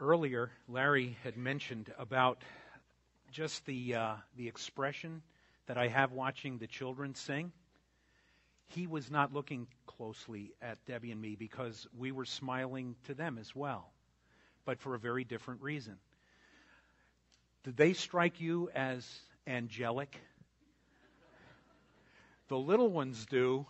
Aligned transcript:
earlier, 0.00 0.50
Larry 0.68 1.16
had 1.22 1.36
mentioned 1.36 1.92
about 1.98 2.42
just 3.30 3.64
the 3.66 3.94
uh, 3.94 4.14
the 4.36 4.48
expression 4.48 5.22
that 5.66 5.78
I 5.78 5.88
have 5.88 6.12
watching 6.12 6.58
the 6.58 6.66
children 6.66 7.14
sing. 7.14 7.52
He 8.68 8.86
was 8.86 9.10
not 9.10 9.32
looking 9.32 9.68
closely 9.86 10.52
at 10.60 10.84
Debbie 10.86 11.12
and 11.12 11.20
me 11.20 11.36
because 11.36 11.86
we 11.96 12.12
were 12.12 12.24
smiling 12.24 12.96
to 13.04 13.14
them 13.14 13.38
as 13.38 13.54
well, 13.54 13.90
but 14.64 14.80
for 14.80 14.94
a 14.94 14.98
very 14.98 15.24
different 15.24 15.62
reason. 15.62 15.96
Did 17.64 17.76
they 17.76 17.92
strike 17.92 18.40
you 18.40 18.70
as 18.74 19.08
angelic? 19.46 20.20
The 22.48 22.58
little 22.58 22.88
ones 22.88 23.26
do. 23.26 23.66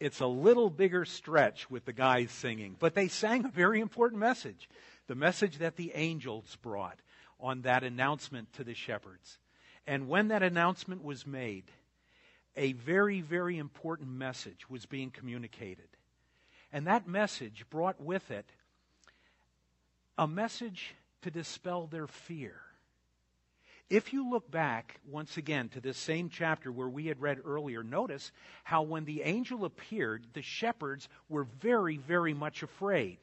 It's 0.00 0.20
a 0.20 0.26
little 0.26 0.70
bigger 0.70 1.04
stretch 1.04 1.70
with 1.70 1.84
the 1.84 1.92
guys 1.92 2.30
singing, 2.30 2.76
but 2.78 2.94
they 2.94 3.08
sang 3.08 3.44
a 3.44 3.50
very 3.50 3.80
important 3.80 4.20
message 4.20 4.68
the 5.06 5.14
message 5.14 5.58
that 5.58 5.76
the 5.76 5.92
angels 5.94 6.56
brought 6.62 6.98
on 7.40 7.62
that 7.62 7.84
announcement 7.84 8.52
to 8.54 8.64
the 8.64 8.74
shepherds. 8.74 9.38
And 9.86 10.08
when 10.08 10.28
that 10.28 10.42
announcement 10.42 11.04
was 11.04 11.26
made, 11.26 11.64
a 12.56 12.72
very, 12.72 13.20
very 13.20 13.58
important 13.58 14.10
message 14.10 14.70
was 14.70 14.86
being 14.86 15.10
communicated. 15.10 15.88
And 16.72 16.86
that 16.86 17.06
message 17.06 17.66
brought 17.70 18.00
with 18.00 18.30
it 18.30 18.46
a 20.16 20.26
message 20.26 20.94
to 21.22 21.30
dispel 21.30 21.86
their 21.86 22.06
fear. 22.06 22.60
If 23.90 24.12
you 24.12 24.28
look 24.28 24.50
back 24.50 25.00
once 25.06 25.36
again 25.36 25.68
to 25.70 25.80
this 25.80 25.98
same 25.98 26.30
chapter 26.30 26.72
where 26.72 26.88
we 26.88 27.06
had 27.06 27.20
read 27.20 27.38
earlier, 27.44 27.82
notice 27.82 28.32
how 28.62 28.82
when 28.82 29.04
the 29.04 29.22
angel 29.22 29.64
appeared, 29.64 30.26
the 30.32 30.42
shepherds 30.42 31.08
were 31.28 31.44
very, 31.44 31.98
very 31.98 32.32
much 32.32 32.62
afraid. 32.62 33.18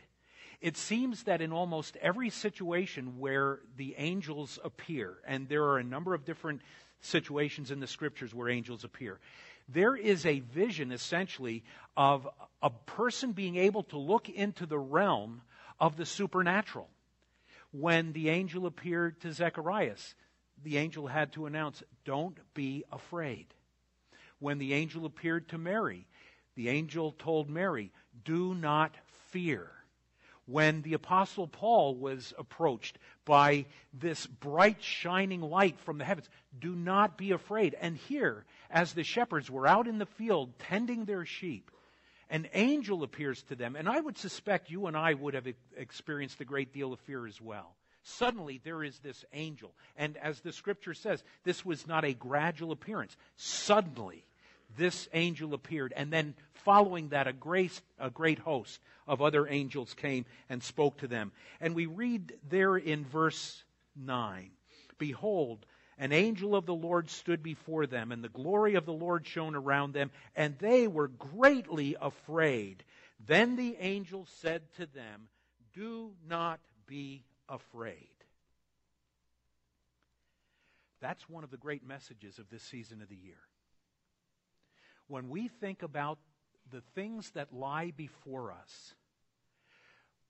It 0.61 0.77
seems 0.77 1.23
that 1.23 1.41
in 1.41 1.51
almost 1.51 1.97
every 1.97 2.29
situation 2.29 3.17
where 3.17 3.59
the 3.77 3.95
angels 3.97 4.59
appear, 4.63 5.17
and 5.25 5.49
there 5.49 5.63
are 5.63 5.79
a 5.79 5.83
number 5.83 6.13
of 6.13 6.23
different 6.23 6.61
situations 7.01 7.71
in 7.71 7.79
the 7.79 7.87
scriptures 7.87 8.33
where 8.33 8.47
angels 8.47 8.83
appear, 8.83 9.19
there 9.67 9.95
is 9.95 10.23
a 10.25 10.39
vision 10.39 10.91
essentially 10.91 11.63
of 11.97 12.27
a 12.61 12.69
person 12.69 13.31
being 13.31 13.55
able 13.55 13.83
to 13.83 13.97
look 13.97 14.29
into 14.29 14.67
the 14.67 14.77
realm 14.77 15.41
of 15.79 15.97
the 15.97 16.05
supernatural. 16.05 16.89
When 17.71 18.13
the 18.13 18.29
angel 18.29 18.67
appeared 18.67 19.19
to 19.21 19.33
Zacharias, 19.33 20.13
the 20.63 20.77
angel 20.77 21.07
had 21.07 21.31
to 21.33 21.47
announce, 21.47 21.81
Don't 22.05 22.37
be 22.53 22.83
afraid. 22.91 23.47
When 24.37 24.59
the 24.59 24.73
angel 24.73 25.05
appeared 25.05 25.49
to 25.49 25.57
Mary, 25.57 26.05
the 26.55 26.69
angel 26.69 27.13
told 27.13 27.49
Mary, 27.49 27.91
Do 28.25 28.53
not 28.53 28.95
fear 29.29 29.71
when 30.51 30.81
the 30.81 30.93
Apostle 30.93 31.47
Paul 31.47 31.95
was 31.95 32.33
approached 32.37 32.97
by 33.25 33.65
this 33.93 34.27
bright, 34.27 34.83
shining 34.83 35.41
light 35.41 35.79
from 35.79 35.97
the 35.97 36.05
heavens. 36.05 36.29
Do 36.59 36.75
not 36.75 37.17
be 37.17 37.31
afraid. 37.31 37.75
And 37.79 37.97
here, 37.97 38.45
as 38.69 38.93
the 38.93 39.03
shepherds 39.03 39.49
were 39.49 39.67
out 39.67 39.87
in 39.87 39.97
the 39.97 40.05
field 40.05 40.57
tending 40.59 41.05
their 41.05 41.25
sheep, 41.25 41.71
an 42.29 42.47
angel 42.53 43.03
appears 43.03 43.43
to 43.43 43.55
them. 43.55 43.75
And 43.75 43.89
I 43.89 43.99
would 43.99 44.17
suspect 44.17 44.69
you 44.69 44.87
and 44.87 44.95
I 44.95 45.13
would 45.13 45.33
have 45.33 45.47
experienced 45.75 46.39
a 46.41 46.45
great 46.45 46.73
deal 46.73 46.93
of 46.93 46.99
fear 47.01 47.27
as 47.27 47.41
well. 47.41 47.75
Suddenly, 48.03 48.61
there 48.63 48.83
is 48.83 48.97
this 48.99 49.23
angel. 49.33 49.73
And 49.95 50.17
as 50.17 50.39
the 50.39 50.51
scripture 50.51 50.93
says, 50.93 51.23
this 51.43 51.63
was 51.63 51.85
not 51.85 52.03
a 52.03 52.13
gradual 52.13 52.71
appearance. 52.71 53.15
Suddenly, 53.35 54.25
this 54.77 55.07
angel 55.13 55.53
appeared. 55.53 55.93
And 55.95 56.11
then 56.11 56.35
following 56.53 57.09
that, 57.09 57.27
a 57.27 57.33
great, 57.33 57.81
a 57.99 58.09
great 58.09 58.39
host 58.39 58.79
of 59.07 59.21
other 59.21 59.47
angels 59.47 59.93
came 59.93 60.25
and 60.49 60.63
spoke 60.63 60.97
to 60.97 61.07
them. 61.07 61.31
And 61.59 61.75
we 61.75 61.85
read 61.85 62.33
there 62.49 62.77
in 62.77 63.05
verse 63.05 63.63
9 63.95 64.51
Behold, 64.97 65.65
an 65.97 66.11
angel 66.11 66.55
of 66.55 66.65
the 66.65 66.73
Lord 66.73 67.09
stood 67.09 67.43
before 67.43 67.85
them, 67.85 68.11
and 68.11 68.23
the 68.23 68.29
glory 68.29 68.75
of 68.75 68.85
the 68.85 68.93
Lord 68.93 69.25
shone 69.25 69.55
around 69.55 69.93
them, 69.93 70.11
and 70.35 70.57
they 70.57 70.87
were 70.87 71.07
greatly 71.07 71.95
afraid. 71.99 72.83
Then 73.25 73.55
the 73.55 73.77
angel 73.79 74.27
said 74.39 74.61
to 74.77 74.85
them, 74.87 75.27
Do 75.73 76.11
not 76.27 76.59
be 76.87 77.23
afraid. 77.47 78.07
That's 81.01 81.27
one 81.29 81.43
of 81.43 81.51
the 81.51 81.57
great 81.57 81.85
messages 81.85 82.39
of 82.39 82.49
this 82.49 82.63
season 82.63 83.01
of 83.01 83.09
the 83.09 83.15
year 83.15 83.37
when 85.11 85.27
we 85.27 85.49
think 85.49 85.83
about 85.83 86.19
the 86.71 86.81
things 86.95 87.31
that 87.31 87.53
lie 87.53 87.91
before 87.95 88.53
us, 88.53 88.95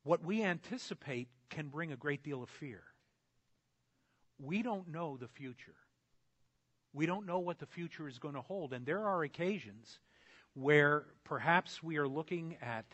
what 0.04 0.26
we 0.26 0.44
anticipate 0.44 1.28
can 1.52 1.68
bring 1.68 1.92
a 1.92 1.96
great 1.96 2.24
deal 2.24 2.42
of 2.42 2.50
fear. 2.50 2.82
We 4.40 4.64
don't 4.64 4.88
know 4.88 5.18
the 5.18 5.28
future. 5.28 5.76
We 6.94 7.06
don't 7.06 7.28
know 7.28 7.38
what 7.38 7.60
the 7.60 7.68
future 7.68 8.08
is 8.08 8.18
going 8.18 8.34
to 8.34 8.42
hold. 8.42 8.74
And 8.74 8.84
there 8.84 9.06
are 9.06 9.22
occasions 9.22 10.00
where 10.56 11.06
perhaps 11.26 11.84
we 11.84 11.98
are 11.98 12.08
looking 12.08 12.58
at 12.60 12.86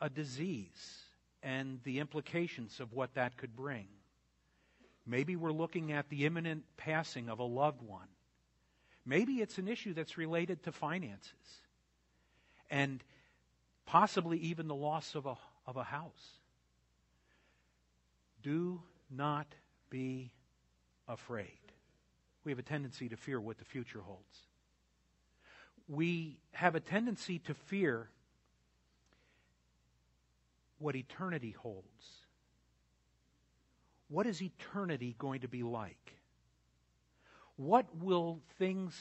a 0.00 0.10
disease 0.10 1.04
and 1.44 1.78
the 1.84 2.00
implications 2.00 2.80
of 2.80 2.92
what 2.92 3.14
that 3.14 3.36
could 3.36 3.54
bring. 3.54 3.86
Maybe 5.06 5.36
we're 5.36 5.52
looking 5.52 5.92
at 5.92 6.08
the 6.08 6.26
imminent 6.26 6.64
passing 6.76 7.28
of 7.28 7.38
a 7.38 7.44
loved 7.44 7.82
one. 7.82 8.08
Maybe 9.06 9.34
it's 9.34 9.58
an 9.58 9.68
issue 9.68 9.92
that's 9.92 10.16
related 10.16 10.62
to 10.64 10.72
finances 10.72 11.60
and 12.70 13.02
possibly 13.86 14.38
even 14.38 14.66
the 14.66 14.74
loss 14.74 15.14
of 15.14 15.26
a, 15.26 15.36
of 15.66 15.76
a 15.76 15.84
house. 15.84 16.38
Do 18.42 18.82
not 19.10 19.46
be 19.90 20.32
afraid. 21.06 21.48
We 22.44 22.52
have 22.52 22.58
a 22.58 22.62
tendency 22.62 23.08
to 23.08 23.16
fear 23.16 23.40
what 23.40 23.58
the 23.58 23.64
future 23.64 24.00
holds. 24.00 24.38
We 25.86 26.38
have 26.52 26.74
a 26.74 26.80
tendency 26.80 27.38
to 27.40 27.54
fear 27.54 28.08
what 30.78 30.96
eternity 30.96 31.50
holds. 31.50 31.86
What 34.08 34.26
is 34.26 34.42
eternity 34.42 35.14
going 35.18 35.40
to 35.40 35.48
be 35.48 35.62
like? 35.62 36.14
What 37.56 37.86
will 37.96 38.40
things 38.58 38.94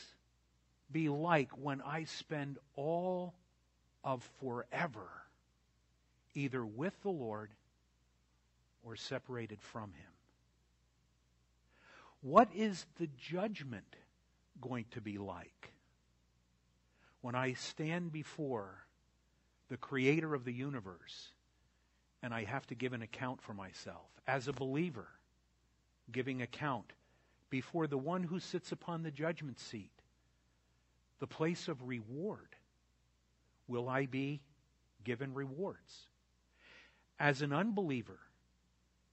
be 0.91 1.09
like 1.09 1.52
when 1.52 1.81
I 1.81 2.03
spend 2.03 2.59
all 2.75 3.34
of 4.03 4.28
forever 4.40 5.09
either 6.36 6.66
with 6.66 6.94
the 7.02 7.09
Lord 7.09 7.52
or 8.84 8.96
separated 8.96 9.62
from 9.62 9.94
Him? 9.94 10.12
What 12.22 12.50
is 12.56 12.86
the 13.00 13.09
judgment 13.18 13.96
going 14.62 14.86
to 14.92 15.02
be 15.02 15.18
like 15.18 15.74
when 17.22 17.36
I 17.36 17.53
stand 17.53 18.12
before 18.12 18.86
the 19.69 19.78
Creator 19.78 20.34
of 20.34 20.46
the 20.46 20.53
universe 20.53 21.30
and 22.22 22.34
I 22.34 22.44
have 22.44 22.68
to 22.68 22.75
give 22.75 22.94
an 22.94 23.02
account 23.02 23.42
for 23.42 23.53
myself 23.53 24.09
as 24.28 24.47
a 24.47 24.53
believer, 24.53 25.08
giving 26.12 26.42
account 26.42 26.94
before 27.53 27.86
the 27.86 27.96
one 27.96 28.24
who 28.24 28.40
sits 28.40 28.72
upon 28.72 29.03
the 29.03 29.12
judgment 29.12 29.59
seat, 29.59 29.91
the 31.19 31.28
place 31.28 31.68
of 31.68 31.88
reward. 31.88 32.56
Will 33.68 33.88
I 33.88 34.08
be 34.08 34.41
given 35.03 35.36
rewards? 35.36 36.08
As 37.19 37.44
an 37.44 37.53
unbeliever, 37.53 38.18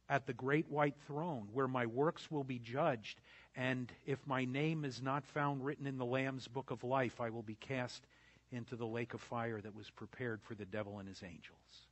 at 0.08 0.26
the 0.26 0.32
great 0.32 0.70
white 0.70 0.94
throne, 1.06 1.48
where 1.52 1.68
my 1.68 1.84
works 1.84 2.30
will 2.30 2.42
be 2.42 2.58
judged, 2.58 3.20
and 3.56 3.92
if 4.06 4.26
my 4.26 4.46
name 4.46 4.86
is 4.86 5.02
not 5.02 5.26
found 5.26 5.62
written 5.62 5.86
in 5.86 5.98
the 5.98 6.06
Lamb's 6.06 6.48
book 6.48 6.70
of 6.70 6.82
life, 6.82 7.20
I 7.20 7.28
will 7.28 7.42
be 7.42 7.56
cast 7.56 8.06
into 8.52 8.74
the 8.74 8.86
lake 8.86 9.12
of 9.12 9.20
fire 9.20 9.60
that 9.60 9.76
was 9.76 9.90
prepared 9.90 10.40
for 10.40 10.54
the 10.54 10.64
devil 10.64 10.98
and 10.98 11.06
his 11.06 11.22
angels. 11.22 11.88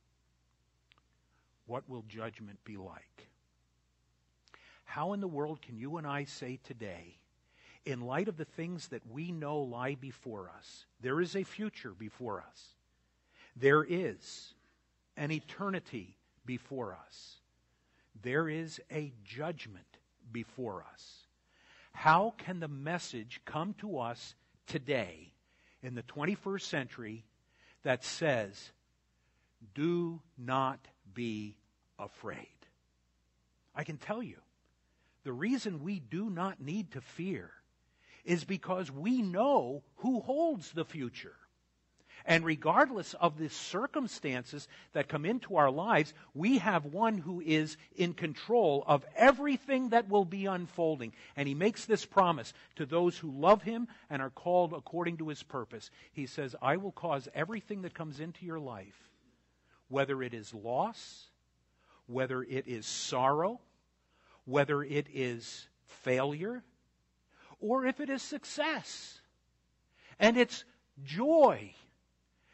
What 1.67 1.87
will 1.87 2.05
judgment 2.09 2.57
be 2.65 2.75
like? 2.75 3.28
How 4.89 5.13
in 5.13 5.21
the 5.21 5.27
world 5.27 5.61
can 5.61 5.77
you 5.77 5.97
and 5.97 6.07
I 6.07 6.23
say 6.23 6.57
today, 6.63 7.19
in 7.85 8.01
light 8.01 8.27
of 8.27 8.37
the 8.37 8.45
things 8.45 8.87
that 8.87 9.03
we 9.07 9.31
know 9.31 9.59
lie 9.59 9.93
before 9.93 10.49
us, 10.57 10.85
there 10.99 11.21
is 11.21 11.35
a 11.35 11.43
future 11.43 11.91
before 11.91 12.41
us, 12.41 12.69
there 13.55 13.83
is 13.83 14.55
an 15.15 15.31
eternity 15.31 16.17
before 16.43 16.97
us, 17.05 17.35
there 18.19 18.49
is 18.49 18.81
a 18.91 19.13
judgment 19.23 19.85
before 20.31 20.83
us. 20.91 21.27
How 21.91 22.33
can 22.39 22.59
the 22.59 22.67
message 22.67 23.41
come 23.45 23.75
to 23.81 23.99
us 23.99 24.33
today 24.65 25.33
in 25.83 25.93
the 25.93 26.01
21st 26.01 26.61
century 26.63 27.25
that 27.83 28.03
says, 28.03 28.71
do 29.75 30.19
not 30.35 30.79
be 31.13 31.57
afraid? 31.99 32.47
I 33.75 33.83
can 33.83 33.97
tell 33.97 34.23
you, 34.23 34.37
the 35.23 35.33
reason 35.33 35.83
we 35.83 35.99
do 35.99 36.29
not 36.29 36.61
need 36.61 36.91
to 36.91 37.01
fear 37.01 37.51
is 38.25 38.43
because 38.43 38.91
we 38.91 39.21
know 39.21 39.83
who 39.97 40.19
holds 40.21 40.71
the 40.71 40.85
future. 40.85 41.35
And 42.25 42.45
regardless 42.45 43.13
of 43.15 43.37
the 43.37 43.49
circumstances 43.49 44.67
that 44.93 45.07
come 45.07 45.25
into 45.25 45.55
our 45.55 45.71
lives, 45.71 46.13
we 46.33 46.57
have 46.59 46.85
one 46.85 47.17
who 47.17 47.41
is 47.41 47.77
in 47.95 48.13
control 48.13 48.83
of 48.85 49.05
everything 49.15 49.89
that 49.89 50.09
will 50.09 50.25
be 50.25 50.45
unfolding. 50.45 51.13
And 51.35 51.47
he 51.47 51.53
makes 51.53 51.85
this 51.85 52.05
promise 52.05 52.53
to 52.75 52.85
those 52.85 53.17
who 53.17 53.31
love 53.31 53.63
him 53.63 53.87
and 54.09 54.21
are 54.21 54.29
called 54.29 54.73
according 54.73 55.17
to 55.17 55.29
his 55.29 55.43
purpose. 55.43 55.91
He 56.11 56.25
says, 56.25 56.55
I 56.61 56.77
will 56.77 56.91
cause 56.91 57.27
everything 57.33 57.83
that 57.83 57.93
comes 57.93 58.19
into 58.19 58.45
your 58.45 58.59
life, 58.59 59.09
whether 59.87 60.21
it 60.21 60.33
is 60.33 60.53
loss, 60.53 61.29
whether 62.05 62.43
it 62.43 62.67
is 62.67 62.85
sorrow, 62.85 63.61
whether 64.49 64.83
it 64.83 65.07
is 65.13 65.67
failure, 65.85 66.63
or 67.59 67.85
if 67.85 67.99
it 67.99 68.09
is 68.09 68.21
success. 68.21 69.21
And 70.19 70.37
it's 70.37 70.65
joy 71.03 71.73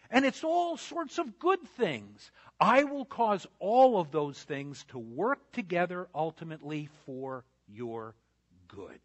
and 0.10 0.26
it's 0.26 0.44
all 0.44 0.78
sorts 0.78 1.18
of 1.18 1.40
good 1.40 1.62
things. 1.78 2.32
I 2.60 2.84
will 2.84 3.06
cause 3.06 3.48
all 3.60 4.00
of 4.00 4.12
those 4.12 4.42
things 4.44 4.86
to 4.90 5.00
work 5.00 5.52
together 5.52 6.08
ultimately 6.14 6.90
for 7.06 7.44
your 7.68 8.16
good. 8.68 9.00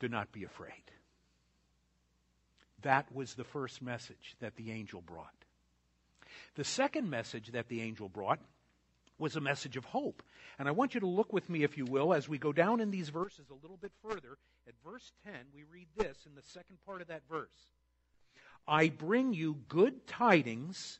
Do 0.00 0.08
not 0.08 0.32
be 0.32 0.44
afraid. 0.44 0.72
That 2.82 3.14
was 3.14 3.34
the 3.34 3.44
first 3.44 3.80
message 3.80 4.34
that 4.40 4.56
the 4.56 4.72
angel 4.72 5.00
brought. 5.00 5.28
The 6.56 6.64
second 6.64 7.08
message 7.08 7.52
that 7.52 7.68
the 7.68 7.80
angel 7.80 8.08
brought 8.08 8.40
was 9.18 9.36
a 9.36 9.40
message 9.40 9.76
of 9.76 9.84
hope. 9.84 10.22
And 10.58 10.68
I 10.68 10.72
want 10.72 10.94
you 10.94 11.00
to 11.00 11.06
look 11.06 11.32
with 11.32 11.48
me, 11.48 11.62
if 11.62 11.78
you 11.78 11.84
will, 11.84 12.12
as 12.12 12.28
we 12.28 12.38
go 12.38 12.52
down 12.52 12.80
in 12.80 12.90
these 12.90 13.08
verses 13.08 13.46
a 13.50 13.62
little 13.62 13.76
bit 13.76 13.92
further. 14.02 14.36
At 14.66 14.74
verse 14.84 15.12
10, 15.24 15.34
we 15.54 15.64
read 15.72 15.88
this 15.96 16.18
in 16.26 16.34
the 16.34 16.42
second 16.42 16.78
part 16.86 17.00
of 17.00 17.08
that 17.08 17.22
verse. 17.30 17.50
I 18.66 18.88
bring 18.88 19.32
you 19.32 19.56
good 19.68 20.06
tidings 20.06 20.98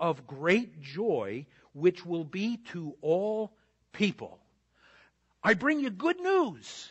of 0.00 0.26
great 0.26 0.80
joy, 0.80 1.46
which 1.74 2.06
will 2.06 2.24
be 2.24 2.58
to 2.72 2.94
all 3.00 3.52
people. 3.92 4.38
I 5.42 5.54
bring 5.54 5.80
you 5.80 5.90
good 5.90 6.20
news. 6.20 6.88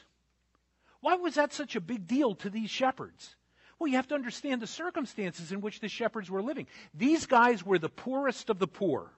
Why 0.99 1.15
was 1.15 1.35
that 1.35 1.53
such 1.53 1.75
a 1.75 1.81
big 1.81 2.07
deal 2.07 2.35
to 2.35 2.49
these 2.49 2.69
shepherds? 2.69 3.35
Well, 3.79 3.87
you 3.87 3.95
have 3.95 4.09
to 4.09 4.15
understand 4.15 4.61
the 4.61 4.67
circumstances 4.67 5.51
in 5.51 5.61
which 5.61 5.79
the 5.79 5.89
shepherds 5.89 6.29
were 6.29 6.43
living. 6.43 6.67
These 6.93 7.25
guys 7.25 7.65
were 7.65 7.79
the 7.79 7.89
poorest 7.89 8.51
of 8.51 8.59
the 8.59 8.67
poor. 8.67 9.11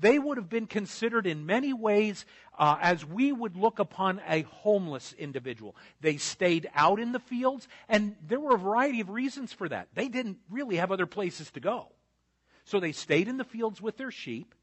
They 0.00 0.18
would 0.18 0.38
have 0.38 0.48
been 0.48 0.66
considered 0.66 1.26
in 1.26 1.46
many 1.46 1.72
ways 1.72 2.24
uh, 2.58 2.78
as 2.80 3.04
we 3.04 3.32
would 3.32 3.56
look 3.56 3.78
upon 3.78 4.20
a 4.26 4.42
homeless 4.42 5.14
individual. 5.18 5.76
They 6.00 6.16
stayed 6.16 6.70
out 6.74 6.98
in 6.98 7.12
the 7.12 7.18
fields, 7.18 7.68
and 7.88 8.16
there 8.26 8.40
were 8.40 8.54
a 8.54 8.58
variety 8.58 9.00
of 9.00 9.10
reasons 9.10 9.52
for 9.52 9.68
that. 9.68 9.88
They 9.94 10.08
didn't 10.08 10.38
really 10.48 10.76
have 10.76 10.90
other 10.90 11.06
places 11.06 11.50
to 11.52 11.60
go. 11.60 11.88
So 12.64 12.80
they 12.80 12.92
stayed 12.92 13.28
in 13.28 13.36
the 13.36 13.44
fields 13.44 13.80
with 13.80 13.96
their 13.96 14.10
sheep. 14.10 14.54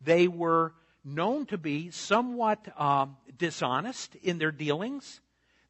They 0.00 0.28
were 0.28 0.74
known 1.04 1.46
to 1.46 1.58
be 1.58 1.90
somewhat 1.90 2.68
um, 2.80 3.16
dishonest 3.38 4.16
in 4.16 4.38
their 4.38 4.52
dealings. 4.52 5.20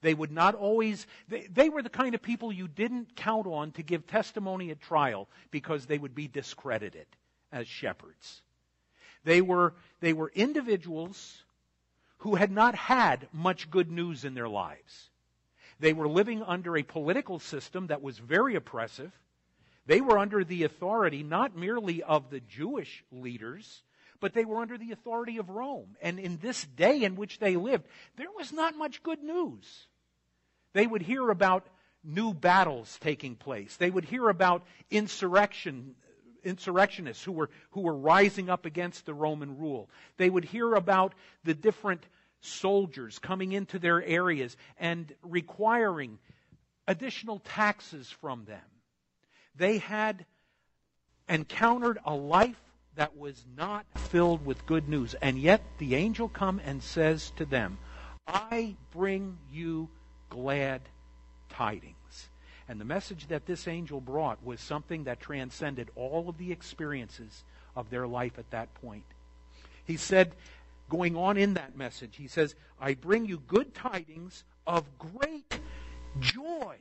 They 0.02 0.14
would 0.14 0.32
not 0.32 0.54
always, 0.54 1.06
they, 1.28 1.46
they, 1.52 1.68
were 1.68 1.82
the 1.82 1.90
kind 1.90 2.14
of 2.14 2.22
people 2.22 2.52
you 2.52 2.68
didn't 2.68 3.16
count 3.16 3.46
on 3.46 3.72
to 3.72 3.82
give 3.82 4.06
testimony 4.06 4.70
at 4.70 4.80
trial 4.80 5.28
because 5.50 5.86
they 5.86 5.98
would 5.98 6.14
be 6.14 6.26
discredited 6.26 7.06
as 7.52 7.68
shepherds. 7.68 8.42
They 9.24 9.40
were, 9.40 9.74
they 10.00 10.12
were 10.12 10.32
individuals 10.34 11.42
who 12.18 12.34
had 12.34 12.50
not 12.50 12.74
had 12.74 13.28
much 13.32 13.70
good 13.70 13.90
news 13.90 14.24
in 14.24 14.34
their 14.34 14.48
lives. 14.48 15.10
They 15.78 15.92
were 15.92 16.08
living 16.08 16.42
under 16.42 16.76
a 16.76 16.82
political 16.82 17.38
system 17.38 17.86
that 17.86 18.02
was 18.02 18.18
very 18.18 18.54
oppressive. 18.54 19.12
They 19.86 20.00
were 20.00 20.18
under 20.18 20.44
the 20.44 20.64
authority 20.64 21.22
not 21.22 21.56
merely 21.56 22.02
of 22.02 22.30
the 22.30 22.40
Jewish 22.40 23.02
leaders, 23.10 23.82
but 24.20 24.34
they 24.34 24.44
were 24.44 24.60
under 24.60 24.76
the 24.76 24.92
authority 24.92 25.38
of 25.38 25.48
Rome. 25.48 25.96
And 26.02 26.18
in 26.20 26.36
this 26.36 26.64
day 26.64 27.02
in 27.02 27.16
which 27.16 27.38
they 27.38 27.56
lived, 27.56 27.86
there 28.16 28.30
was 28.36 28.52
not 28.52 28.76
much 28.76 29.02
good 29.02 29.22
news. 29.22 29.86
They 30.74 30.86
would 30.86 31.02
hear 31.02 31.30
about 31.30 31.66
new 32.04 32.34
battles 32.34 32.98
taking 33.00 33.34
place. 33.34 33.76
They 33.76 33.90
would 33.90 34.04
hear 34.04 34.28
about 34.28 34.66
insurrection 34.90 35.94
insurrectionists 36.44 37.22
who 37.22 37.32
were, 37.32 37.50
who 37.70 37.80
were 37.80 37.96
rising 37.96 38.48
up 38.48 38.66
against 38.66 39.06
the 39.06 39.14
Roman 39.14 39.58
rule. 39.58 39.88
They 40.16 40.30
would 40.30 40.44
hear 40.44 40.74
about 40.74 41.14
the 41.44 41.54
different 41.54 42.06
soldiers 42.40 43.18
coming 43.18 43.52
into 43.52 43.78
their 43.78 44.02
areas 44.02 44.56
and 44.78 45.12
requiring 45.22 46.18
additional 46.88 47.38
taxes 47.40 48.10
from 48.10 48.44
them. 48.44 48.62
They 49.54 49.78
had 49.78 50.24
encountered 51.28 51.98
a 52.04 52.14
life 52.14 52.60
that 52.96 53.16
was 53.16 53.44
not 53.56 53.86
filled 53.96 54.44
with 54.44 54.66
good 54.66 54.88
news. 54.88 55.14
And 55.14 55.38
yet 55.38 55.62
the 55.78 55.94
angel 55.94 56.28
come 56.28 56.60
and 56.64 56.82
says 56.82 57.32
to 57.36 57.44
them, 57.44 57.78
I 58.26 58.76
bring 58.90 59.38
you 59.50 59.88
glad 60.28 60.82
tidings. 61.48 61.99
And 62.70 62.80
the 62.80 62.84
message 62.84 63.26
that 63.26 63.46
this 63.46 63.66
angel 63.66 64.00
brought 64.00 64.44
was 64.44 64.60
something 64.60 65.02
that 65.02 65.18
transcended 65.18 65.90
all 65.96 66.28
of 66.28 66.38
the 66.38 66.52
experiences 66.52 67.42
of 67.74 67.90
their 67.90 68.06
life 68.06 68.38
at 68.38 68.48
that 68.52 68.72
point. 68.74 69.02
He 69.84 69.96
said, 69.96 70.36
going 70.88 71.16
on 71.16 71.36
in 71.36 71.54
that 71.54 71.76
message, 71.76 72.14
he 72.14 72.28
says, 72.28 72.54
I 72.80 72.94
bring 72.94 73.26
you 73.26 73.42
good 73.48 73.74
tidings 73.74 74.44
of 74.68 74.84
great 74.98 75.58
joy. 76.20 76.76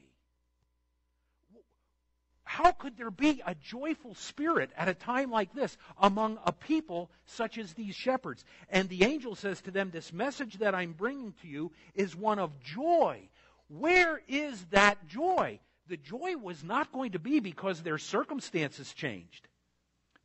How 2.43 2.71
could 2.71 2.95
there 2.95 3.09
be 3.09 3.41
a 3.43 3.55
joyful 3.55 4.13
spirit 4.13 4.69
at 4.77 4.89
a 4.89 4.93
time 4.93 5.31
like 5.31 5.55
this 5.55 5.75
among 5.99 6.37
a 6.45 6.51
people 6.51 7.09
such 7.25 7.57
as 7.57 7.73
these 7.73 7.95
shepherds? 7.95 8.45
And 8.69 8.89
the 8.89 9.05
angel 9.05 9.33
says 9.33 9.59
to 9.61 9.71
them, 9.71 9.89
This 9.89 10.13
message 10.13 10.59
that 10.59 10.75
I'm 10.75 10.93
bringing 10.93 11.33
to 11.41 11.47
you 11.47 11.71
is 11.95 12.15
one 12.15 12.37
of 12.37 12.61
joy. 12.61 13.21
Where 13.69 14.21
is 14.27 14.65
that 14.65 15.07
joy? 15.07 15.59
The 15.89 15.97
joy 15.97 16.37
was 16.37 16.63
not 16.63 16.91
going 16.91 17.13
to 17.13 17.19
be 17.19 17.39
because 17.39 17.81
their 17.81 17.97
circumstances 17.97 18.93
changed. 18.93 19.47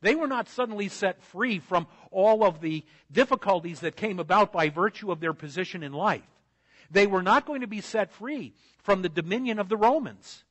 They 0.01 0.13
were 0.13 0.27
not 0.27 0.47
suddenly 0.47 0.89
set 0.89 1.23
free 1.23 1.57
from 1.57 1.87
all 2.11 2.43
of 2.43 2.61
the 2.61 2.85
difficulties 3.11 3.79
that 3.79 3.95
came 3.95 4.19
about 4.19 4.53
by 4.53 4.69
virtue 4.69 5.11
of 5.11 5.19
their 5.19 5.33
position 5.33 5.81
in 5.81 5.91
life. 5.91 6.21
They 6.91 7.07
were 7.07 7.23
not 7.23 7.47
going 7.47 7.61
to 7.61 7.67
be 7.67 7.81
set 7.81 8.11
free 8.11 8.53
from 8.83 9.01
the 9.01 9.09
dominion 9.09 9.57
of 9.57 9.67
the 9.67 9.77
Romans. 9.77 10.43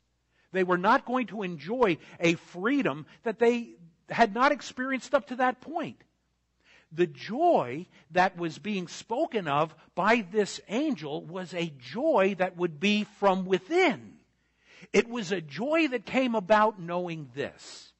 They 0.50 0.64
were 0.64 0.78
not 0.78 1.04
going 1.06 1.28
to 1.28 1.44
enjoy 1.44 1.98
a 2.18 2.34
freedom 2.34 3.06
that 3.22 3.38
they 3.38 3.74
had 4.08 4.34
not 4.34 4.50
experienced 4.50 5.14
up 5.14 5.28
to 5.28 5.36
that 5.36 5.60
point. 5.60 6.02
The 6.90 7.06
joy 7.06 7.86
that 8.10 8.36
was 8.36 8.58
being 8.58 8.88
spoken 8.88 9.46
of 9.46 9.74
by 9.94 10.26
this 10.32 10.60
angel 10.68 11.24
was 11.24 11.54
a 11.54 11.72
joy 11.78 12.34
that 12.38 12.56
would 12.56 12.80
be 12.80 13.04
from 13.18 13.46
within. 13.46 14.13
It 14.94 15.08
was 15.08 15.32
a 15.32 15.40
joy 15.40 15.88
that 15.88 16.06
came 16.06 16.36
about 16.36 16.78
knowing 16.78 17.28
this 17.34 17.92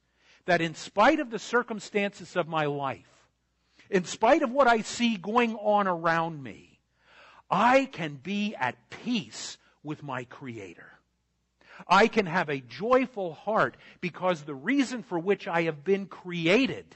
that 0.45 0.61
in 0.61 0.75
spite 0.75 1.19
of 1.19 1.29
the 1.29 1.39
circumstances 1.39 2.37
of 2.37 2.47
my 2.47 2.67
life, 2.67 3.27
in 3.89 4.05
spite 4.05 4.43
of 4.43 4.51
what 4.51 4.67
I 4.67 4.79
see 4.79 5.17
going 5.17 5.55
on 5.55 5.87
around 5.87 6.41
me, 6.41 6.79
I 7.51 7.89
can 7.91 8.15
be 8.15 8.55
at 8.55 8.89
peace 8.89 9.57
with 9.83 10.03
my 10.03 10.23
Creator. 10.23 10.87
I 11.85 12.07
can 12.07 12.27
have 12.27 12.47
a 12.47 12.61
joyful 12.61 13.33
heart 13.33 13.75
because 13.99 14.43
the 14.43 14.55
reason 14.55 15.03
for 15.03 15.19
which 15.19 15.49
I 15.49 15.63
have 15.63 15.83
been 15.83 16.05
created 16.05 16.95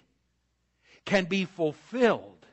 can 1.04 1.26
be 1.26 1.44
fulfilled 1.44 2.46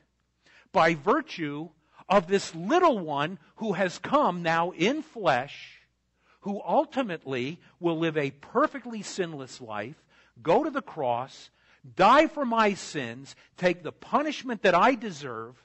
by 0.73 0.95
virtue 0.95 1.69
of 2.09 2.27
this 2.27 2.53
little 2.53 2.99
one 2.99 3.39
who 3.55 3.71
has 3.73 3.99
come 3.99 4.43
now 4.43 4.71
in 4.71 5.01
flesh 5.01 5.76
who 6.47 6.61
ultimately 6.65 7.59
will 7.81 7.99
live 7.99 8.15
a 8.15 8.31
perfectly 8.31 9.01
sinless 9.01 9.59
life, 9.59 10.01
go 10.41 10.63
to 10.63 10.69
the 10.69 10.81
cross, 10.81 11.49
die 11.97 12.25
for 12.27 12.45
my 12.45 12.73
sins, 12.73 13.35
take 13.57 13.83
the 13.83 13.91
punishment 13.91 14.61
that 14.61 14.73
I 14.73 14.95
deserve, 14.95 15.61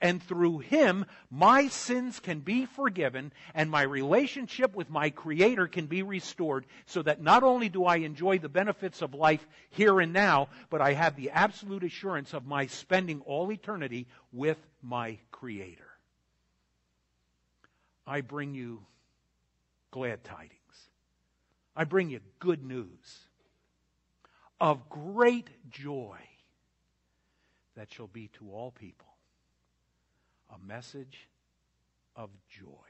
and 0.00 0.20
through 0.20 0.58
him, 0.58 1.06
my 1.30 1.68
sins 1.68 2.18
can 2.18 2.40
be 2.40 2.66
forgiven 2.66 3.30
and 3.54 3.70
my 3.70 3.82
relationship 3.82 4.74
with 4.74 4.90
my 4.90 5.10
Creator 5.10 5.68
can 5.68 5.86
be 5.86 6.02
restored 6.02 6.66
so 6.86 7.00
that 7.02 7.22
not 7.22 7.44
only 7.44 7.68
do 7.68 7.84
I 7.84 7.98
enjoy 7.98 8.40
the 8.40 8.48
benefits 8.48 9.02
of 9.02 9.14
life 9.14 9.46
here 9.70 10.00
and 10.00 10.12
now, 10.12 10.48
but 10.68 10.80
I 10.80 10.94
have 10.94 11.14
the 11.14 11.30
absolute 11.30 11.84
assurance 11.84 12.34
of 12.34 12.44
my 12.44 12.66
spending 12.66 13.20
all 13.20 13.52
eternity 13.52 14.08
with 14.32 14.58
my 14.82 15.18
Creator. 15.30 15.86
I 18.04 18.22
bring 18.22 18.56
you 18.56 18.80
glad 19.90 20.24
tidings. 20.24 20.90
I 21.76 21.84
bring 21.84 22.10
you 22.10 22.20
good 22.38 22.64
news 22.64 23.28
of 24.60 24.88
great 24.88 25.48
joy 25.70 26.18
that 27.76 27.92
shall 27.92 28.08
be 28.08 28.28
to 28.38 28.50
all 28.50 28.72
people 28.72 29.06
a 30.50 30.66
message 30.66 31.28
of 32.16 32.30
joy. 32.48 32.87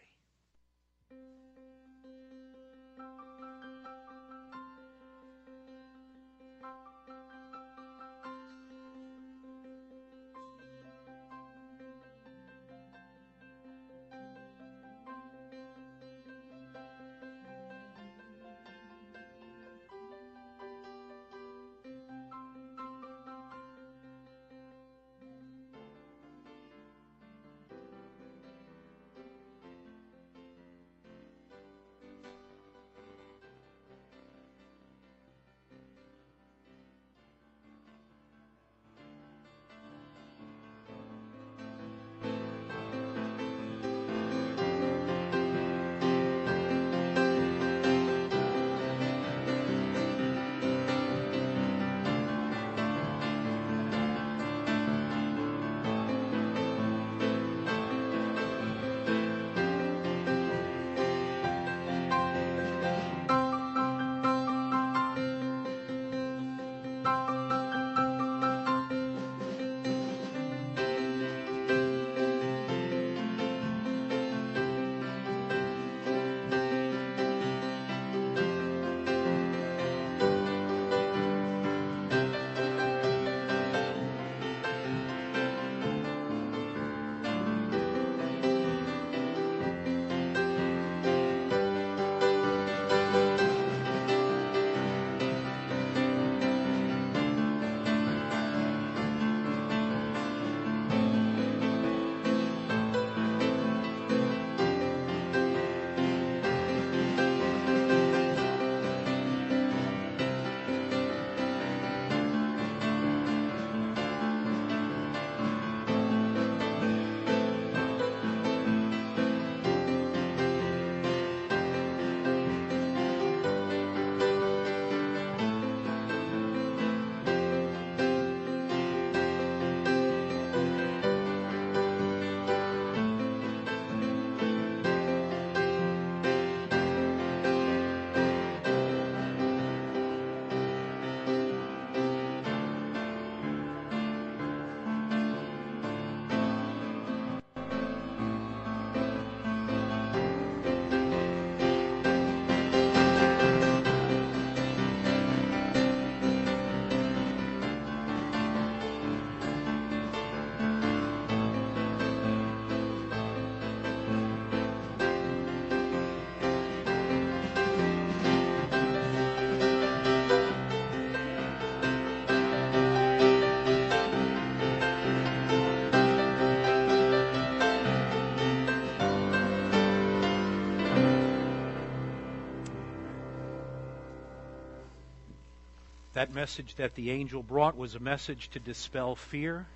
That 186.18 186.34
message 186.34 186.74
that 186.74 186.96
the 186.96 187.12
angel 187.12 187.44
brought 187.44 187.76
was 187.76 187.94
a 187.94 188.00
message 188.00 188.48
to 188.48 188.58
dispel 188.58 189.14
fear. 189.14 189.68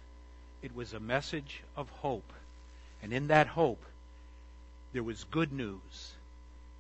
It 0.61 0.75
was 0.75 0.93
a 0.93 0.99
message 0.99 1.63
of 1.77 1.89
hope. 1.89 2.33
And 3.01 3.13
in 3.13 3.29
that 3.29 3.47
hope, 3.47 3.81
there 4.93 5.05
was 5.05 5.23
good 5.23 5.53
news. 5.53 6.11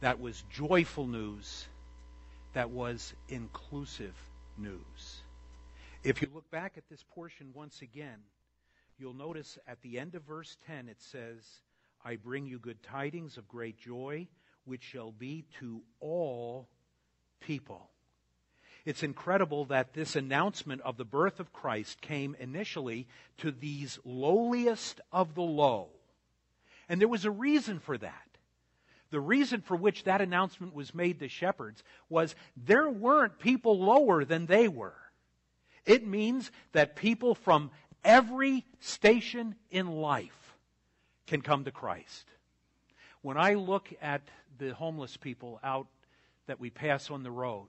That 0.00 0.18
was 0.18 0.42
joyful 0.50 1.06
news. 1.06 1.68
That 2.54 2.70
was 2.70 3.14
inclusive 3.28 4.16
news. 4.58 5.22
If 6.02 6.22
you 6.22 6.28
look 6.34 6.50
back 6.50 6.72
at 6.76 6.88
this 6.90 7.04
portion 7.14 7.52
once 7.54 7.82
again, 7.82 8.18
you'll 8.98 9.14
notice 9.14 9.60
at 9.68 9.80
the 9.82 9.96
end 9.96 10.16
of 10.16 10.24
verse 10.24 10.56
10 10.66 10.88
it 10.88 11.00
says, 11.00 11.38
I 12.04 12.16
bring 12.16 12.46
you 12.46 12.58
good 12.58 12.82
tidings 12.82 13.36
of 13.36 13.46
great 13.46 13.78
joy, 13.78 14.26
which 14.64 14.82
shall 14.82 15.12
be 15.12 15.44
to 15.60 15.82
all 16.00 16.66
people. 17.38 17.91
It's 18.84 19.02
incredible 19.02 19.66
that 19.66 19.94
this 19.94 20.16
announcement 20.16 20.80
of 20.82 20.96
the 20.96 21.04
birth 21.04 21.38
of 21.38 21.52
Christ 21.52 22.00
came 22.00 22.36
initially 22.40 23.06
to 23.38 23.52
these 23.52 23.98
lowliest 24.04 25.00
of 25.12 25.34
the 25.34 25.42
low. 25.42 25.88
And 26.88 27.00
there 27.00 27.08
was 27.08 27.24
a 27.24 27.30
reason 27.30 27.78
for 27.78 27.96
that. 27.98 28.26
The 29.10 29.20
reason 29.20 29.60
for 29.60 29.76
which 29.76 30.04
that 30.04 30.20
announcement 30.20 30.74
was 30.74 30.94
made 30.94 31.20
to 31.20 31.28
shepherds 31.28 31.84
was 32.08 32.34
there 32.56 32.88
weren't 32.88 33.38
people 33.38 33.78
lower 33.78 34.24
than 34.24 34.46
they 34.46 34.68
were. 34.68 34.96
It 35.84 36.06
means 36.06 36.50
that 36.72 36.96
people 36.96 37.34
from 37.34 37.70
every 38.02 38.64
station 38.80 39.54
in 39.70 39.86
life 39.86 40.56
can 41.26 41.42
come 41.42 41.64
to 41.64 41.70
Christ. 41.70 42.26
When 43.20 43.36
I 43.36 43.54
look 43.54 43.92
at 44.00 44.22
the 44.58 44.74
homeless 44.74 45.16
people 45.16 45.60
out 45.62 45.86
that 46.46 46.58
we 46.58 46.70
pass 46.70 47.10
on 47.10 47.22
the 47.22 47.30
road, 47.30 47.68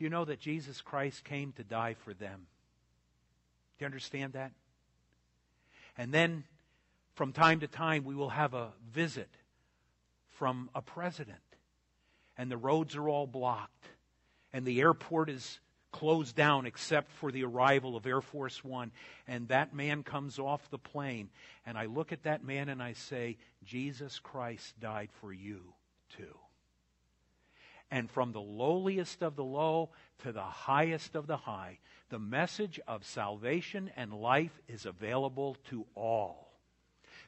do 0.00 0.04
you 0.04 0.10
know 0.10 0.24
that 0.24 0.40
Jesus 0.40 0.80
Christ 0.80 1.24
came 1.24 1.52
to 1.52 1.62
die 1.62 1.92
for 1.92 2.14
them? 2.14 2.46
Do 3.76 3.82
you 3.82 3.86
understand 3.86 4.32
that? 4.32 4.52
And 5.98 6.10
then 6.10 6.44
from 7.16 7.34
time 7.34 7.60
to 7.60 7.66
time, 7.66 8.04
we 8.04 8.14
will 8.14 8.30
have 8.30 8.54
a 8.54 8.68
visit 8.90 9.28
from 10.38 10.70
a 10.74 10.80
president, 10.80 11.36
and 12.38 12.50
the 12.50 12.56
roads 12.56 12.96
are 12.96 13.10
all 13.10 13.26
blocked, 13.26 13.88
and 14.54 14.64
the 14.64 14.80
airport 14.80 15.28
is 15.28 15.60
closed 15.92 16.34
down 16.34 16.64
except 16.64 17.12
for 17.12 17.30
the 17.30 17.44
arrival 17.44 17.94
of 17.94 18.06
Air 18.06 18.22
Force 18.22 18.64
One. 18.64 18.92
And 19.28 19.48
that 19.48 19.74
man 19.74 20.02
comes 20.02 20.38
off 20.38 20.70
the 20.70 20.78
plane. 20.78 21.28
And 21.66 21.76
I 21.76 21.86
look 21.86 22.10
at 22.10 22.22
that 22.22 22.42
man 22.42 22.70
and 22.70 22.82
I 22.82 22.94
say, 22.94 23.36
Jesus 23.64 24.18
Christ 24.18 24.80
died 24.80 25.10
for 25.20 25.30
you 25.30 25.60
too. 26.16 26.38
And 27.90 28.10
from 28.10 28.32
the 28.32 28.40
lowliest 28.40 29.22
of 29.22 29.34
the 29.36 29.44
low 29.44 29.90
to 30.22 30.32
the 30.32 30.42
highest 30.42 31.16
of 31.16 31.26
the 31.26 31.36
high, 31.36 31.78
the 32.08 32.18
message 32.18 32.78
of 32.86 33.04
salvation 33.04 33.90
and 33.96 34.12
life 34.12 34.60
is 34.68 34.86
available 34.86 35.56
to 35.70 35.86
all. 35.94 36.50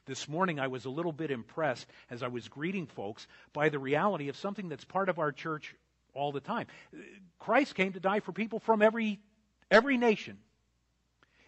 This 0.05 0.27
morning 0.27 0.59
I 0.59 0.67
was 0.67 0.85
a 0.85 0.89
little 0.89 1.11
bit 1.13 1.31
impressed 1.31 1.87
as 2.09 2.23
I 2.23 2.27
was 2.27 2.47
greeting 2.47 2.87
folks 2.87 3.27
by 3.53 3.69
the 3.69 3.79
reality 3.79 4.29
of 4.29 4.37
something 4.37 4.69
that's 4.69 4.85
part 4.85 5.09
of 5.09 5.19
our 5.19 5.31
church 5.31 5.75
all 6.13 6.31
the 6.31 6.41
time. 6.41 6.67
Christ 7.39 7.75
came 7.75 7.93
to 7.93 7.99
die 7.99 8.19
for 8.19 8.31
people 8.31 8.59
from 8.59 8.81
every, 8.81 9.19
every 9.71 9.97
nation. 9.97 10.37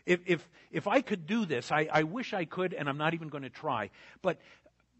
If, 0.06 0.22
if, 0.26 0.48
if 0.72 0.88
I 0.88 1.02
could 1.02 1.26
do 1.26 1.46
this, 1.46 1.72
I, 1.72 1.88
I 1.92 2.04
wish 2.04 2.34
I 2.34 2.46
could, 2.46 2.74
and 2.74 2.88
I'm 2.88 2.98
not 2.98 3.14
even 3.14 3.30
going 3.30 3.44
to 3.44 3.50
try. 3.50 3.90
But 4.22 4.40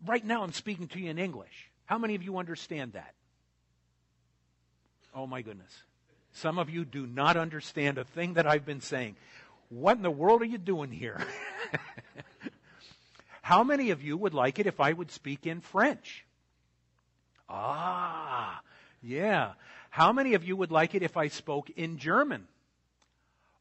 right 0.06 0.26
now 0.26 0.44
I'm 0.44 0.54
speaking 0.54 0.88
to 0.90 1.00
you 1.00 1.10
in 1.10 1.20
English. 1.20 1.72
How 1.86 1.98
many 1.98 2.16
of 2.16 2.24
you 2.24 2.38
understand 2.38 2.94
that? 2.94 3.14
Oh 5.16 5.26
my 5.26 5.42
goodness. 5.42 5.72
Some 6.34 6.60
of 6.60 6.70
you 6.70 6.84
do 6.84 7.08
not 7.08 7.38
understand 7.38 7.98
a 7.98 8.04
thing 8.04 8.34
that 8.34 8.46
I've 8.46 8.66
been 8.66 8.82
saying. 8.82 9.16
What 9.70 9.96
in 9.98 10.04
the 10.04 10.12
world 10.12 10.42
are 10.42 10.46
you 10.46 10.58
doing 10.58 10.92
here? 10.92 11.26
How 13.42 13.64
many 13.64 13.92
of 13.92 14.04
you 14.04 14.18
would 14.18 14.34
like 14.34 14.60
it 14.60 14.68
if 14.68 14.80
I 14.80 14.92
would 14.92 15.12
speak 15.12 15.48
in 15.48 15.62
French? 15.62 16.26
Ah, 17.48 18.62
yeah. 19.02 19.54
How 19.90 20.12
many 20.12 20.34
of 20.34 20.44
you 20.44 20.58
would 20.58 20.72
like 20.72 20.94
it 20.94 21.04
if 21.04 21.16
I 21.16 21.30
spoke 21.30 21.70
in 21.70 21.98
German? 21.98 22.48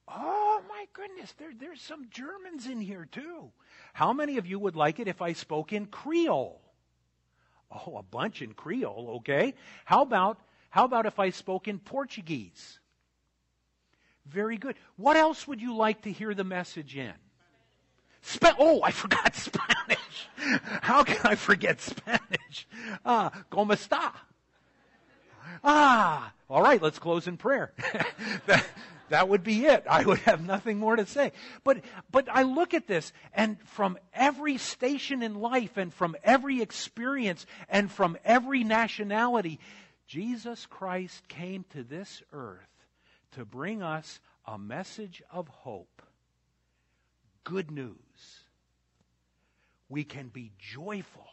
Oh 0.09 0.63
my 0.69 0.87
goodness, 0.93 1.33
there, 1.39 1.53
there's 1.59 1.81
some 1.81 2.09
Germans 2.11 2.67
in 2.67 2.81
here 2.81 3.07
too. 3.11 3.53
How 3.93 4.13
many 4.13 4.39
of 4.39 4.47
you 4.47 4.59
would 4.59 4.75
like 4.75 4.99
it 4.99 5.07
if 5.07 5.23
I 5.23 5.33
spoke 5.33 5.73
in 5.73 5.87
Creole? 5.87 6.61
Oh, 7.71 7.97
a 7.97 8.03
bunch 8.03 8.43
in 8.43 8.55
Creole, 8.55 9.17
okay. 9.17 9.55
How 9.85 10.03
about, 10.03 10.39
how 10.75 10.85
about 10.85 11.07
if 11.07 11.21
I 11.21 11.31
spoke 11.31 11.69
in 11.69 11.79
Portuguese? 11.79 12.81
Very 14.27 14.57
good. 14.57 14.75
What 14.97 15.17
else 15.17 15.47
would 15.47 15.61
you 15.61 15.77
like 15.77 16.03
to 16.03 16.11
hear 16.11 16.35
the 16.35 16.43
message 16.43 16.97
in? 16.97 17.13
Oh, 18.59 18.83
I 18.83 18.91
forgot 18.91 19.35
Spanish. 19.37 20.29
How 20.83 21.05
can 21.05 21.21
I 21.23 21.37
forget 21.37 21.81
Spanish? 21.81 22.67
Ah, 23.05 23.31
¿cómo 23.53 23.71
está? 23.71 24.15
Ah, 25.63 26.33
all 26.51 26.61
right, 26.61 26.83
let's 26.83 26.99
close 26.99 27.29
in 27.29 27.37
prayer. 27.37 27.73
that, 28.47 28.67
that 29.11 29.29
would 29.29 29.45
be 29.45 29.67
it. 29.67 29.85
I 29.89 30.05
would 30.05 30.19
have 30.21 30.45
nothing 30.45 30.81
more 30.81 30.97
to 30.97 31.07
say. 31.07 31.31
But, 31.63 31.85
but 32.11 32.27
I 32.29 32.43
look 32.43 32.75
at 32.75 32.89
this, 32.89 33.13
and 33.33 33.59
from 33.69 33.97
every 34.13 34.59
station 34.59 35.23
in 35.23 35.37
life, 35.37 35.77
and 35.77 35.95
from 35.95 36.17
every 36.25 36.63
experience, 36.63 37.47
and 37.69 37.93
from 37.93 38.19
every 38.25 38.65
nationality, 38.65 39.61
Jesus 40.07 40.67
Christ 40.67 41.27
came 41.29 41.65
to 41.71 41.83
this 41.83 42.23
earth 42.33 42.87
to 43.33 43.45
bring 43.45 43.83
us 43.83 44.21
a 44.47 44.59
message 44.59 45.23
of 45.31 45.49
hope. 45.49 46.03
Good 47.45 47.71
news. 47.71 47.97
We 49.89 50.05
can 50.05 50.29
be 50.29 50.53
joyful 50.59 51.29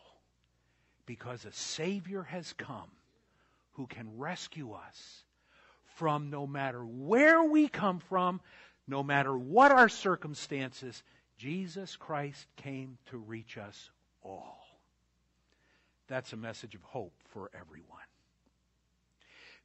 because 1.06 1.46
a 1.46 1.52
Savior 1.52 2.24
has 2.24 2.54
come 2.54 2.92
who 3.74 3.88
can 3.88 4.18
rescue 4.18 4.74
us 4.74 5.24
from 5.96 6.30
no 6.30 6.48
matter 6.48 6.84
where 6.84 7.44
we 7.44 7.68
come 7.68 8.00
from, 8.00 8.42
no 8.88 9.04
matter 9.04 9.38
what 9.38 9.72
our 9.72 9.90
circumstances, 9.90 11.04
Jesus 11.38 11.96
Christ 11.96 12.48
came 12.56 12.98
to 13.08 13.18
reach 13.18 13.58
us 13.58 13.90
all. 14.24 14.60
That's 16.08 16.34
a 16.34 16.38
message 16.38 16.76
of 16.76 16.84
hope 16.84 17.14
for 17.30 17.50
everyone. 17.54 18.00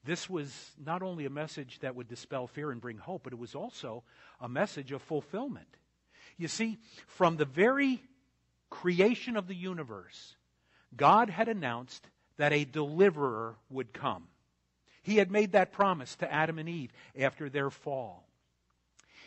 This 0.04 0.30
was 0.30 0.70
not 0.78 1.02
only 1.02 1.24
a 1.24 1.30
message 1.30 1.80
that 1.80 1.96
would 1.96 2.08
dispel 2.08 2.46
fear 2.46 2.70
and 2.70 2.80
bring 2.80 2.98
hope, 2.98 3.22
but 3.24 3.32
it 3.32 3.38
was 3.38 3.54
also 3.54 4.04
a 4.40 4.48
message 4.48 4.92
of 4.92 5.02
fulfillment. 5.02 5.76
You 6.36 6.48
see, 6.48 6.78
from 7.06 7.36
the 7.36 7.44
very 7.44 8.02
creation 8.70 9.36
of 9.36 9.48
the 9.48 9.54
universe, 9.54 10.36
God 10.96 11.30
had 11.30 11.48
announced 11.48 12.08
that 12.36 12.52
a 12.52 12.64
deliverer 12.64 13.56
would 13.70 13.92
come. 13.92 14.28
He 15.02 15.16
had 15.16 15.30
made 15.30 15.52
that 15.52 15.72
promise 15.72 16.16
to 16.16 16.32
Adam 16.32 16.58
and 16.58 16.68
Eve 16.68 16.92
after 17.18 17.48
their 17.48 17.70
fall. 17.70 18.26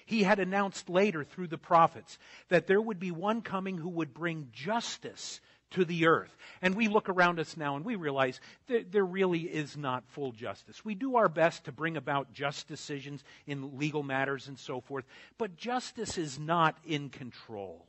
He 0.05 0.23
had 0.23 0.39
announced 0.39 0.89
later 0.89 1.23
through 1.23 1.47
the 1.47 1.57
prophets 1.57 2.17
that 2.49 2.67
there 2.67 2.81
would 2.81 2.99
be 2.99 3.11
one 3.11 3.41
coming 3.41 3.77
who 3.77 3.89
would 3.89 4.13
bring 4.13 4.49
justice 4.51 5.39
to 5.71 5.85
the 5.85 6.07
earth. 6.07 6.35
And 6.61 6.75
we 6.75 6.87
look 6.87 7.09
around 7.09 7.39
us 7.39 7.55
now 7.55 7.75
and 7.75 7.85
we 7.85 7.95
realize 7.95 8.39
there 8.67 9.05
really 9.05 9.41
is 9.41 9.77
not 9.77 10.03
full 10.07 10.31
justice. 10.31 10.83
We 10.83 10.95
do 10.95 11.15
our 11.15 11.29
best 11.29 11.65
to 11.65 11.71
bring 11.71 11.97
about 11.97 12.33
just 12.33 12.67
decisions 12.67 13.23
in 13.47 13.77
legal 13.77 14.03
matters 14.03 14.47
and 14.47 14.57
so 14.57 14.81
forth, 14.81 15.05
but 15.37 15.57
justice 15.57 16.17
is 16.17 16.39
not 16.39 16.77
in 16.85 17.09
control. 17.09 17.85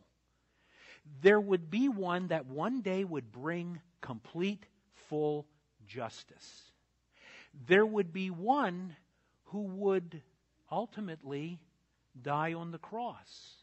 There 1.22 1.40
would 1.40 1.70
be 1.70 1.88
one 1.88 2.28
that 2.28 2.46
one 2.46 2.82
day 2.82 3.04
would 3.04 3.32
bring 3.32 3.80
complete 4.00 4.66
full 5.08 5.46
justice. 5.86 6.62
There 7.66 7.86
would 7.86 8.12
be 8.12 8.30
one 8.30 8.96
who 9.46 9.62
would 9.62 10.22
ultimately 10.70 11.58
die 12.20 12.54
on 12.54 12.70
the 12.70 12.78
cross 12.78 13.59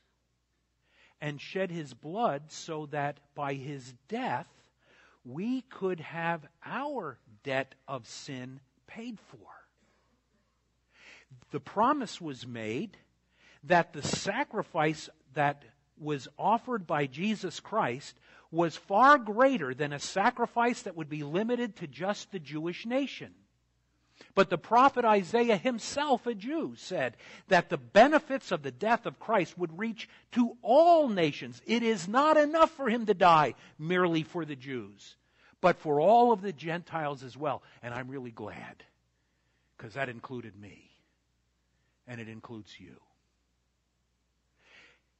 and 1.21 1.41
shed 1.41 1.71
his 1.71 1.93
blood 1.93 2.51
so 2.51 2.86
that 2.88 3.19
by 3.36 3.53
his 3.53 3.93
death 4.08 4.47
we 5.25 5.62
could 5.62 5.99
have 5.99 6.45
our 6.65 7.17
debt 7.43 7.75
of 7.88 8.08
sin 8.08 8.60
paid 8.88 9.19
for. 9.19 9.38
The 11.51 11.60
promise 11.60 12.21
was 12.21 12.47
made 12.47 12.97
that 13.63 13.93
the 13.93 14.01
sacrifice 14.01 15.10
that 15.34 15.63
was 15.99 16.27
offered 16.38 16.88
by 16.88 17.08
Jesus 17.08 17.60
Christ 17.60 18.17
was 18.51 18.77
far 18.77 19.17
greater 19.17 19.73
than 19.73 19.91
a 19.91 19.99
sacrifice 19.99 20.84
that 20.84 20.95
would 20.95 21.10
be 21.10 21.23
limited 21.23 21.75
to 21.77 21.88
just 21.88 22.32
the 22.32 22.39
Jewish 22.39 22.86
nation. 22.86 23.34
But 24.36 24.49
the 24.49 24.58
prophet 24.58 25.06
Isaiah 25.06 25.58
himself, 25.58 26.27
a 26.27 26.36
Jew, 26.36 26.73
said 26.75 27.17
that 27.47 27.69
the 27.69 27.77
benefits 27.77 28.51
of 28.51 28.63
the 28.63 28.71
death 28.71 29.06
of 29.06 29.19
Christ 29.19 29.58
would 29.58 29.77
reach 29.77 30.08
to 30.34 30.58
all 30.62 31.10
nations. 31.10 31.62
It 31.65 31.84
is 31.84 32.08
not 32.08 32.38
enough 32.38 32.71
for 32.71 32.89
him 32.89 33.06
to 33.08 33.13
die 33.13 33.56
merely 33.80 34.23
for 34.23 34.45
the 34.45 34.56
Jews, 34.56 35.15
but 35.62 35.77
for 35.80 35.99
all 35.99 36.32
of 36.32 36.41
the 36.41 36.53
Gentiles 36.53 37.23
as 37.23 37.36
well. 37.36 37.63
And 37.82 37.93
I'm 37.93 38.10
really 38.10 38.32
glad, 38.32 38.84
because 39.77 39.93
that 39.95 40.10
included 40.10 40.56
me. 40.60 40.91
and 42.08 42.21
it 42.21 42.30
includes 42.30 42.80
you. 42.80 42.95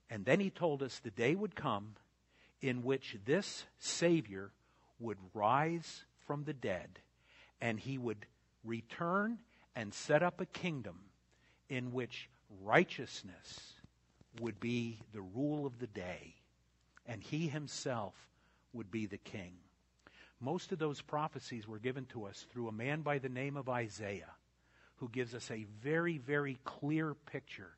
And 0.10 0.24
then 0.26 0.40
he 0.40 0.50
told 0.50 0.82
us 0.82 1.00
the 1.00 1.12
day 1.12 1.36
would 1.36 1.56
come 1.56 1.96
in 2.62 2.84
which 2.84 3.18
this 3.26 3.66
Savior 3.78 4.52
would 5.00 5.18
rise 5.34 6.06
from 6.26 6.46
the 6.46 6.54
dead 6.54 7.00
and 7.60 7.80
he 7.80 7.98
would 7.98 8.26
return 8.68 9.38
and 9.76 9.94
set 9.94 10.24
up 10.24 10.42
a 10.42 10.46
kingdom 10.46 11.00
in 11.70 11.92
which 11.92 12.30
righteousness 12.64 13.74
would 14.40 14.60
be 14.60 15.00
the 15.14 15.22
rule 15.22 15.66
of 15.66 15.80
the 15.80 15.88
day 15.88 16.36
and 17.06 17.24
he 17.24 17.48
himself 17.48 18.14
would 18.74 18.92
be 18.92 19.06
the 19.06 19.18
king. 19.18 19.54
Most 20.40 20.72
of 20.72 20.80
those 20.80 21.02
prophecies 21.02 21.68
were 21.68 21.80
given 21.80 22.06
to 22.08 22.26
us 22.26 22.46
through 22.52 22.68
a 22.68 22.74
man 22.74 23.02
by 23.02 23.18
the 23.18 23.30
name 23.30 23.58
of 23.58 23.70
Isaiah, 23.70 24.36
who 24.98 25.10
gives 25.10 25.34
us 25.34 25.50
a 25.50 25.66
very, 25.82 26.18
very 26.18 26.58
clear 26.64 27.14
picture 27.14 27.72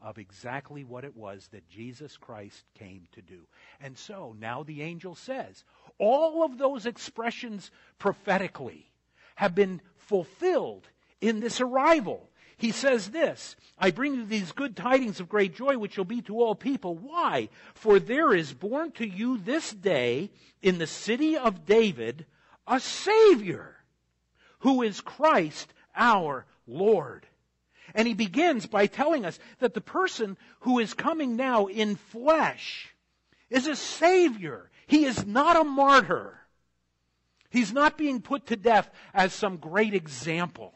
of 0.00 0.18
exactly 0.18 0.84
what 0.84 1.04
it 1.04 1.16
was 1.16 1.48
that 1.48 1.68
Jesus 1.68 2.16
Christ 2.16 2.64
came 2.78 3.06
to 3.12 3.22
do. 3.22 3.40
And 3.80 3.96
so 3.96 4.34
now 4.38 4.62
the 4.62 4.82
angel 4.82 5.14
says, 5.14 5.64
all 5.98 6.44
of 6.44 6.58
those 6.58 6.86
expressions 6.86 7.70
prophetically 7.98 8.90
have 9.36 9.54
been 9.54 9.80
fulfilled 9.96 10.88
in 11.20 11.40
this 11.40 11.60
arrival. 11.60 12.28
He 12.58 12.72
says 12.72 13.10
this, 13.10 13.54
I 13.78 13.90
bring 13.90 14.14
you 14.14 14.24
these 14.24 14.52
good 14.52 14.76
tidings 14.76 15.20
of 15.20 15.28
great 15.28 15.54
joy, 15.54 15.76
which 15.78 15.96
will 15.96 16.06
be 16.06 16.22
to 16.22 16.40
all 16.40 16.54
people. 16.54 16.96
Why? 16.96 17.50
For 17.74 18.00
there 18.00 18.34
is 18.34 18.52
born 18.52 18.92
to 18.92 19.06
you 19.06 19.38
this 19.38 19.70
day 19.72 20.30
in 20.62 20.78
the 20.78 20.86
city 20.86 21.36
of 21.36 21.66
David 21.66 22.26
a 22.66 22.80
Savior, 22.80 23.76
who 24.60 24.82
is 24.82 25.00
Christ 25.00 25.72
our 25.94 26.46
Lord. 26.66 27.26
And 27.94 28.08
he 28.08 28.14
begins 28.14 28.66
by 28.66 28.86
telling 28.86 29.24
us 29.24 29.38
that 29.60 29.74
the 29.74 29.80
person 29.80 30.36
who 30.60 30.78
is 30.78 30.94
coming 30.94 31.36
now 31.36 31.66
in 31.66 31.96
flesh 31.96 32.94
is 33.48 33.66
a 33.66 33.76
Savior. 33.76 34.70
He 34.86 35.04
is 35.04 35.24
not 35.26 35.56
a 35.56 35.64
martyr. 35.64 36.40
He's 37.50 37.72
not 37.72 37.98
being 37.98 38.20
put 38.20 38.46
to 38.46 38.56
death 38.56 38.90
as 39.14 39.32
some 39.32 39.56
great 39.56 39.94
example. 39.94 40.74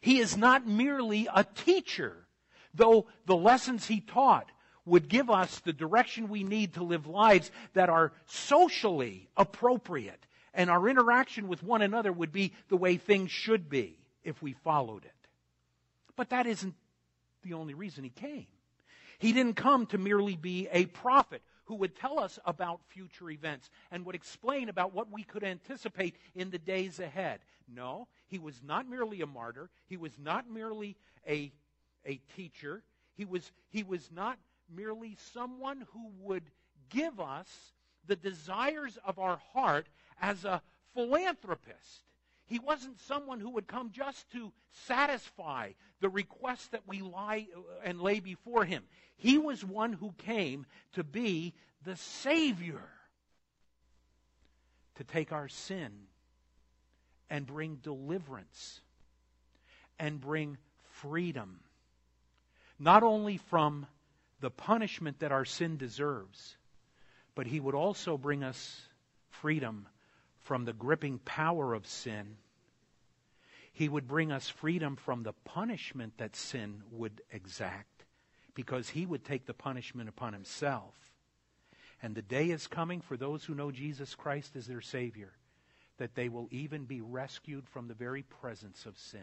He 0.00 0.18
is 0.18 0.36
not 0.36 0.66
merely 0.66 1.28
a 1.34 1.44
teacher, 1.44 2.26
though 2.74 3.06
the 3.26 3.36
lessons 3.36 3.86
he 3.86 4.00
taught 4.00 4.50
would 4.86 5.08
give 5.08 5.28
us 5.28 5.60
the 5.60 5.72
direction 5.72 6.28
we 6.28 6.42
need 6.42 6.74
to 6.74 6.82
live 6.82 7.06
lives 7.06 7.50
that 7.74 7.90
are 7.90 8.12
socially 8.26 9.28
appropriate, 9.36 10.26
and 10.54 10.70
our 10.70 10.88
interaction 10.88 11.48
with 11.48 11.62
one 11.62 11.82
another 11.82 12.12
would 12.12 12.32
be 12.32 12.52
the 12.68 12.76
way 12.76 12.96
things 12.96 13.30
should 13.30 13.68
be 13.68 13.98
if 14.24 14.42
we 14.42 14.52
followed 14.52 15.04
it. 15.04 15.12
But 16.16 16.30
that 16.30 16.46
isn't 16.46 16.74
the 17.42 17.52
only 17.52 17.74
reason 17.74 18.04
he 18.04 18.10
came. 18.10 18.46
He 19.18 19.32
didn't 19.32 19.56
come 19.56 19.86
to 19.86 19.98
merely 19.98 20.34
be 20.34 20.68
a 20.72 20.86
prophet 20.86 21.42
who 21.70 21.76
would 21.76 21.94
tell 21.94 22.18
us 22.18 22.36
about 22.46 22.80
future 22.88 23.30
events 23.30 23.70
and 23.92 24.04
would 24.04 24.16
explain 24.16 24.68
about 24.68 24.92
what 24.92 25.08
we 25.12 25.22
could 25.22 25.44
anticipate 25.44 26.16
in 26.34 26.50
the 26.50 26.58
days 26.58 26.98
ahead. 26.98 27.38
No, 27.72 28.08
he 28.26 28.40
was 28.40 28.60
not 28.66 28.90
merely 28.90 29.20
a 29.20 29.26
martyr. 29.26 29.70
He 29.86 29.96
was 29.96 30.10
not 30.18 30.50
merely 30.50 30.96
a, 31.28 31.52
a 32.04 32.18
teacher. 32.34 32.82
He 33.16 33.24
was, 33.24 33.52
he 33.68 33.84
was 33.84 34.10
not 34.12 34.36
merely 34.68 35.16
someone 35.32 35.86
who 35.92 36.10
would 36.18 36.42
give 36.88 37.20
us 37.20 37.46
the 38.04 38.16
desires 38.16 38.98
of 39.04 39.20
our 39.20 39.38
heart 39.52 39.86
as 40.20 40.44
a 40.44 40.62
philanthropist. 40.92 42.02
He 42.50 42.58
wasn't 42.58 42.98
someone 43.02 43.38
who 43.38 43.50
would 43.50 43.68
come 43.68 43.92
just 43.92 44.28
to 44.32 44.50
satisfy 44.72 45.70
the 46.00 46.08
requests 46.08 46.66
that 46.68 46.82
we 46.84 47.00
lie 47.00 47.46
uh, 47.56 47.60
and 47.84 48.02
lay 48.02 48.18
before 48.18 48.64
him. 48.64 48.82
He 49.16 49.38
was 49.38 49.64
one 49.64 49.92
who 49.92 50.12
came 50.18 50.66
to 50.94 51.04
be 51.04 51.54
the 51.84 51.94
Savior, 51.94 52.82
to 54.96 55.04
take 55.04 55.30
our 55.30 55.46
sin 55.46 55.92
and 57.30 57.46
bring 57.46 57.76
deliverance 57.76 58.80
and 60.00 60.20
bring 60.20 60.58
freedom, 60.94 61.60
not 62.80 63.04
only 63.04 63.36
from 63.36 63.86
the 64.40 64.50
punishment 64.50 65.20
that 65.20 65.30
our 65.30 65.44
sin 65.44 65.76
deserves, 65.76 66.56
but 67.36 67.46
he 67.46 67.60
would 67.60 67.76
also 67.76 68.18
bring 68.18 68.42
us 68.42 68.80
freedom 69.28 69.86
from 70.50 70.64
the 70.64 70.72
gripping 70.72 71.20
power 71.20 71.74
of 71.74 71.86
sin. 71.86 72.36
He 73.72 73.88
would 73.88 74.08
bring 74.08 74.32
us 74.32 74.48
freedom 74.48 74.96
from 74.96 75.22
the 75.22 75.32
punishment 75.32 76.14
that 76.18 76.34
sin 76.34 76.82
would 76.90 77.22
exact 77.30 78.04
because 78.56 78.88
he 78.88 79.06
would 79.06 79.24
take 79.24 79.46
the 79.46 79.54
punishment 79.54 80.08
upon 80.08 80.32
himself. 80.32 80.96
And 82.02 82.16
the 82.16 82.22
day 82.22 82.50
is 82.50 82.66
coming 82.66 83.00
for 83.00 83.16
those 83.16 83.44
who 83.44 83.54
know 83.54 83.70
Jesus 83.70 84.16
Christ 84.16 84.56
as 84.56 84.66
their 84.66 84.80
Savior 84.80 85.30
that 85.98 86.16
they 86.16 86.28
will 86.28 86.48
even 86.50 86.84
be 86.84 87.00
rescued 87.00 87.68
from 87.68 87.86
the 87.86 87.94
very 87.94 88.22
presence 88.24 88.86
of 88.86 88.98
sin. 88.98 89.20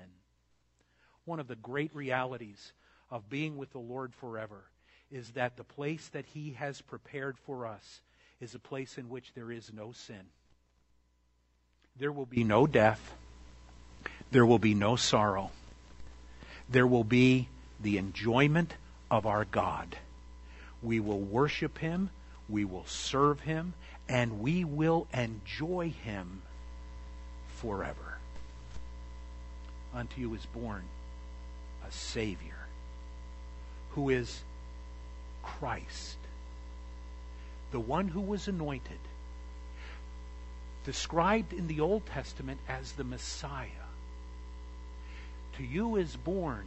One 1.25 1.41
of 1.41 1.49
the 1.49 1.57
great 1.57 1.93
realities 1.93 2.71
of 3.11 3.29
being 3.29 3.57
with 3.57 3.73
the 3.73 3.79
Lord 3.79 4.13
forever 4.13 4.71
is 5.11 5.31
that 5.31 5.57
the 5.57 5.65
place 5.65 6.07
that 6.07 6.27
He 6.27 6.51
has 6.51 6.79
prepared 6.79 7.37
for 7.37 7.67
us 7.67 7.99
is 8.39 8.55
a 8.55 8.59
place 8.59 8.97
in 8.97 9.09
which 9.09 9.33
there 9.33 9.51
is 9.51 9.73
no 9.73 9.91
sin. 9.91 10.27
There 11.99 12.11
will 12.11 12.25
be 12.25 12.43
no 12.43 12.67
death. 12.67 13.13
There 14.31 14.45
will 14.45 14.59
be 14.59 14.73
no 14.73 14.95
sorrow. 14.95 15.51
There 16.69 16.85
will 16.85 17.03
be 17.03 17.47
the 17.79 17.97
enjoyment 17.97 18.75
of 19.09 19.25
our 19.25 19.45
God. 19.45 19.97
We 20.83 20.99
will 20.99 21.19
worship 21.19 21.79
Him, 21.79 22.09
we 22.47 22.65
will 22.65 22.85
serve 22.85 23.39
Him, 23.41 23.73
and 24.07 24.41
we 24.41 24.63
will 24.63 25.07
enjoy 25.13 25.93
Him 26.03 26.41
forever. 27.47 28.19
Unto 29.93 30.21
you 30.21 30.35
is 30.35 30.45
born 30.45 30.83
a 31.87 31.91
Savior 31.91 32.67
who 33.91 34.09
is 34.09 34.41
Christ, 35.41 36.17
the 37.71 37.79
one 37.79 38.09
who 38.09 38.21
was 38.21 38.47
anointed 38.47 38.99
described 40.87 41.51
in 41.51 41.67
the 41.67 41.81
Old 41.81 42.05
Testament 42.05 42.61
as 42.69 42.93
the 42.93 43.03
Messiah. 43.03 43.67
To 45.57 45.63
you 45.63 45.97
is 45.97 46.15
born 46.15 46.65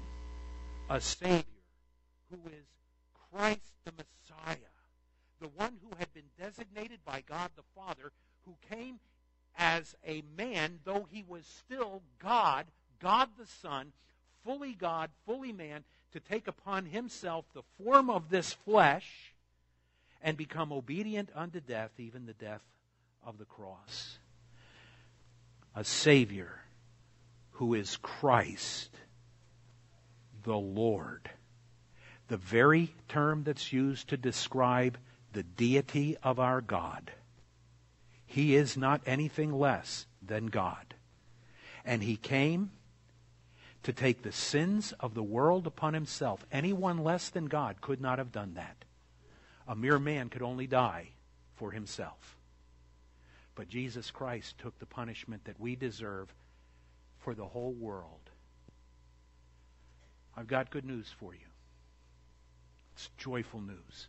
a 0.91 1.01
Savior 1.01 1.43
who 2.31 2.51
is 2.51 2.67
Christ 3.33 3.73
the 3.87 3.93
Messiah, 3.93 4.59
the 5.41 5.49
one 5.49 5.73
who 5.83 5.97
had 5.99 6.13
been 6.13 6.29
designated 6.39 6.99
by 7.07 7.23
God 7.27 7.51
the 7.57 7.63
Father, 7.75 8.13
who 8.45 8.53
came 8.69 9.01
as 9.57 9.97
a 10.07 10.23
man, 10.37 10.81
though 10.85 11.09
he 11.11 11.25
was 11.27 11.47
still 11.47 12.03
God, 12.19 12.67
God 13.01 13.31
the 13.39 13.47
Son, 13.47 13.91
fully 14.45 14.75
God, 14.75 15.09
fully 15.25 15.53
man, 15.53 15.83
to 16.13 16.21
take 16.21 16.47
upon 16.47 16.85
himself 16.85 17.47
the 17.55 17.63
form 17.83 18.11
of 18.11 18.29
this 18.29 18.53
flesh 18.53 19.33
and 20.23 20.37
become 20.37 20.73
obedient 20.73 21.31
unto 21.35 21.61
death, 21.61 21.93
even 21.97 22.27
the 22.27 22.35
death 22.35 22.61
of 23.25 23.39
the 23.39 23.45
cross. 23.45 24.19
A 25.75 25.85
Savior 25.85 26.61
who 27.53 27.75
is 27.75 27.97
Christ, 27.99 28.91
the 30.43 30.57
Lord. 30.57 31.31
The 32.29 32.37
very 32.37 32.95
term 33.09 33.45
that's 33.45 33.73
used 33.73 34.09
to 34.09 34.17
describe 34.17 34.99
the 35.33 35.43
deity 35.43 36.17
of 36.23 36.41
our 36.41 36.61
God. 36.61 37.13
He 38.27 38.55
is 38.55 38.77
not 38.77 39.03
anything 39.07 39.53
less 39.53 40.07
than 40.23 40.47
God. 40.47 40.95
And 41.85 42.03
He 42.03 42.17
came 42.17 42.71
to 43.83 43.93
take 43.93 44.23
the 44.23 44.33
sins 44.33 44.93
of 45.01 45.15
the 45.15 45.23
world 45.23 45.67
upon 45.67 45.95
Himself. 45.95 46.47
Anyone 46.53 46.99
less 46.99 47.29
than 47.29 47.47
God 47.47 47.81
could 47.81 48.01
not 48.01 48.19
have 48.19 48.33
done 48.33 48.55
that. 48.55 48.85
A 49.71 49.77
mere 49.77 49.99
man 49.99 50.29
could 50.29 50.43
only 50.43 50.67
die 50.67 51.11
for 51.55 51.71
himself. 51.71 52.40
But 53.61 53.69
Jesus 53.69 54.11
Christ 54.11 54.57
took 54.57 54.79
the 54.79 54.87
punishment 54.87 55.45
that 55.45 55.61
we 55.61 55.77
deserve 55.77 56.35
for 57.19 57.35
the 57.35 57.45
whole 57.45 57.75
world. 57.75 58.31
I've 60.35 60.47
got 60.47 60.71
good 60.71 60.87
news 60.87 61.15
for 61.19 61.35
you. 61.35 61.47
It's 62.95 63.11
joyful 63.19 63.61
news. 63.61 64.09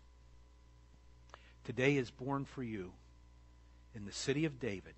Today 1.65 1.97
is 1.97 2.09
born 2.09 2.45
for 2.45 2.63
you 2.63 2.93
in 3.93 4.05
the 4.05 4.13
city 4.13 4.45
of 4.45 4.57
David 4.57 4.93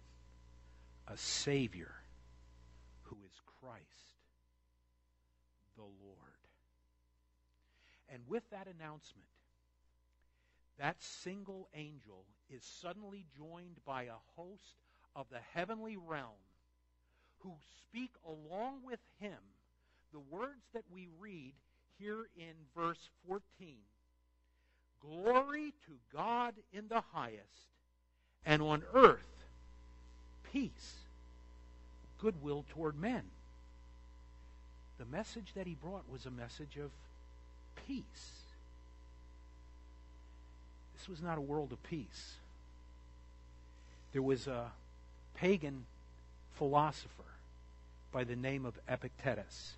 a 1.07 1.17
Savior 1.17 1.95
who 3.05 3.17
is 3.25 3.41
Christ 3.59 3.81
the 5.77 5.81
Lord. 5.81 6.37
And 8.13 8.21
with 8.27 8.47
that 8.51 8.67
announcement, 8.67 9.25
that 10.79 11.01
single 11.01 11.69
angel 11.75 12.25
is 12.49 12.63
suddenly 12.63 13.25
joined 13.37 13.77
by 13.85 14.03
a 14.03 14.23
host 14.35 14.75
of 15.15 15.27
the 15.29 15.39
heavenly 15.53 15.97
realm 15.97 16.41
who 17.39 17.53
speak 17.79 18.11
along 18.25 18.79
with 18.85 18.99
him 19.19 19.37
the 20.11 20.19
words 20.19 20.63
that 20.73 20.83
we 20.93 21.07
read 21.19 21.53
here 21.99 22.27
in 22.37 22.53
verse 22.75 23.09
14 23.27 23.41
Glory 25.01 25.73
to 25.85 25.91
God 26.15 26.53
in 26.71 26.87
the 26.87 27.01
highest, 27.11 27.73
and 28.45 28.61
on 28.61 28.83
earth, 28.93 29.43
peace, 30.49 30.93
goodwill 32.21 32.63
toward 32.69 32.97
men. 32.97 33.23
The 34.97 35.05
message 35.05 35.51
that 35.55 35.67
he 35.67 35.75
brought 35.75 36.09
was 36.09 36.25
a 36.25 36.31
message 36.31 36.77
of 36.77 36.91
peace. 37.85 38.42
This 41.03 41.09
was 41.09 41.21
not 41.21 41.37
a 41.37 41.41
world 41.41 41.73
of 41.73 41.83
peace. 41.83 42.35
There 44.13 44.21
was 44.21 44.47
a 44.47 44.71
pagan 45.35 45.83
philosopher 46.53 47.25
by 48.13 48.23
the 48.23 48.37
name 48.37 48.65
of 48.65 48.79
Epictetus. 48.87 49.73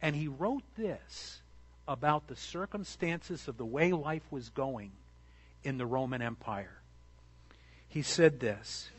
And 0.00 0.14
he 0.14 0.28
wrote 0.28 0.62
this 0.76 1.40
about 1.88 2.28
the 2.28 2.36
circumstances 2.36 3.48
of 3.48 3.56
the 3.56 3.64
way 3.64 3.90
life 3.90 4.22
was 4.30 4.48
going 4.50 4.92
in 5.64 5.76
the 5.76 5.86
Roman 5.86 6.22
Empire. 6.22 6.82
He 7.88 8.02
said 8.02 8.38
this 8.38 8.90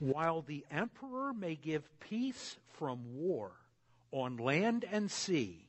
While 0.00 0.42
the 0.42 0.64
emperor 0.68 1.32
may 1.32 1.54
give 1.54 1.84
peace 2.00 2.56
from 2.72 2.98
war 3.14 3.52
on 4.10 4.36
land 4.36 4.84
and 4.90 5.12
sea, 5.12 5.68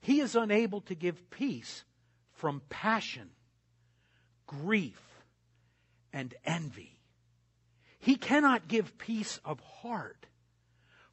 he 0.00 0.20
is 0.20 0.36
unable 0.36 0.82
to 0.82 0.94
give 0.94 1.30
peace 1.30 1.82
from 2.34 2.62
passion, 2.68 3.30
grief, 4.50 5.00
and 6.12 6.34
envy. 6.44 6.98
He 8.00 8.16
cannot 8.16 8.66
give 8.66 8.98
peace 8.98 9.38
of 9.44 9.60
heart 9.60 10.26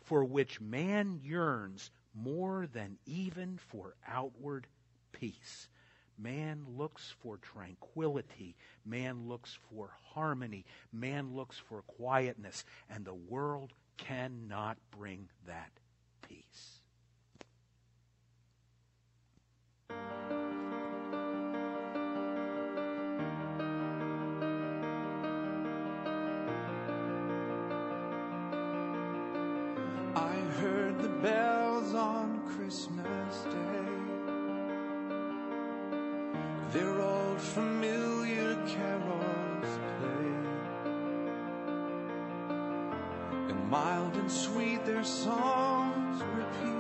for 0.02 0.24
which 0.26 0.60
man 0.60 1.20
yearns 1.22 1.92
more 2.16 2.66
than 2.66 2.98
even 3.06 3.60
for 3.68 3.96
outward 4.08 4.66
peace. 5.12 5.70
Man 6.18 6.66
looks 6.68 7.14
for 7.22 7.38
tranquility. 7.38 8.56
Man 8.84 9.28
looks 9.28 9.56
for 9.70 9.92
harmony. 10.16 10.66
Man 10.92 11.36
looks 11.36 11.60
for 11.60 11.84
quietness. 11.84 12.66
And 12.90 13.06
the 13.06 13.14
world 13.14 13.74
cannot 13.98 14.78
bring 14.90 15.30
that 15.46 15.72
peace. 16.28 16.82
Bells 31.22 31.94
on 31.96 32.42
Christmas 32.56 33.44
Day. 33.44 33.88
Their 36.74 37.02
old 37.02 37.42
familiar 37.42 38.56
carols 38.68 39.80
play. 39.98 40.32
And 43.50 43.70
mild 43.70 44.16
and 44.16 44.32
sweet 44.32 44.86
their 44.86 45.04
songs 45.04 46.22
repeat. 46.36 46.78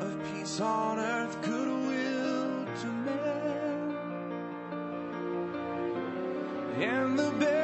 Of 0.00 0.32
peace 0.32 0.60
on 0.60 0.98
earth, 0.98 1.40
goodwill 1.42 2.66
to 2.80 2.86
men. 2.86 3.96
And 6.80 7.18
the 7.18 7.30
bells 7.30 7.55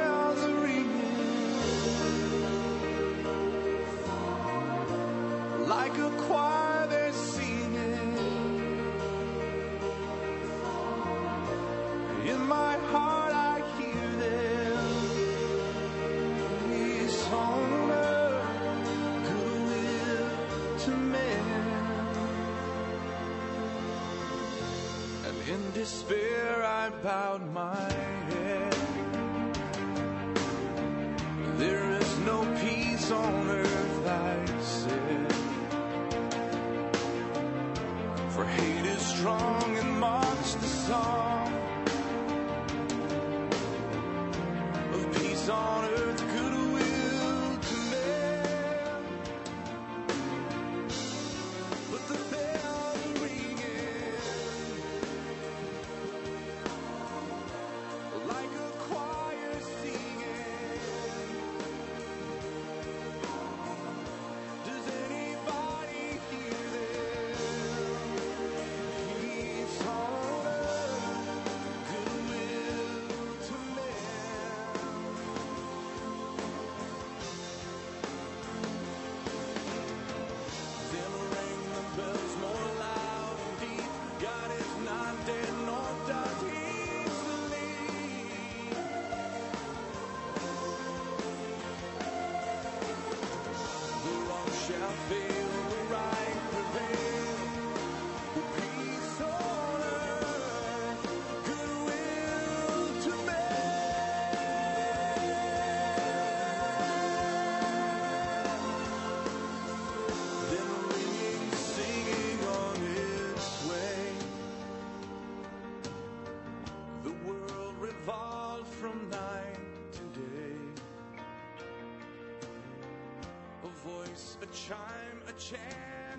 a 5.99 6.11
choir 6.27 6.87
they're 6.89 7.13
singing. 7.13 8.17
In 12.27 12.41
my 12.47 12.77
heart 12.93 13.33
I 13.35 13.63
hear 13.79 14.09
them. 14.25 14.85
Peace 16.69 17.27
on 17.33 17.91
earth, 17.91 18.47
to 20.85 20.91
men. 20.91 21.47
And 25.27 25.37
in 25.49 25.63
despair 25.73 26.65
I 26.65 26.91
bowed 27.03 27.45
my 27.53 27.93
head. 28.31 28.77
There 31.59 31.91
is 31.93 32.11
no 32.21 32.39
peace 32.61 33.11
on 33.11 33.51
earth, 33.51 33.82
For 38.43 38.49
hate 38.49 38.87
is 38.87 39.07
strong 39.07 39.77
and 39.77 40.01
mocks 40.01 40.55
the 40.55 40.67
song 40.67 41.42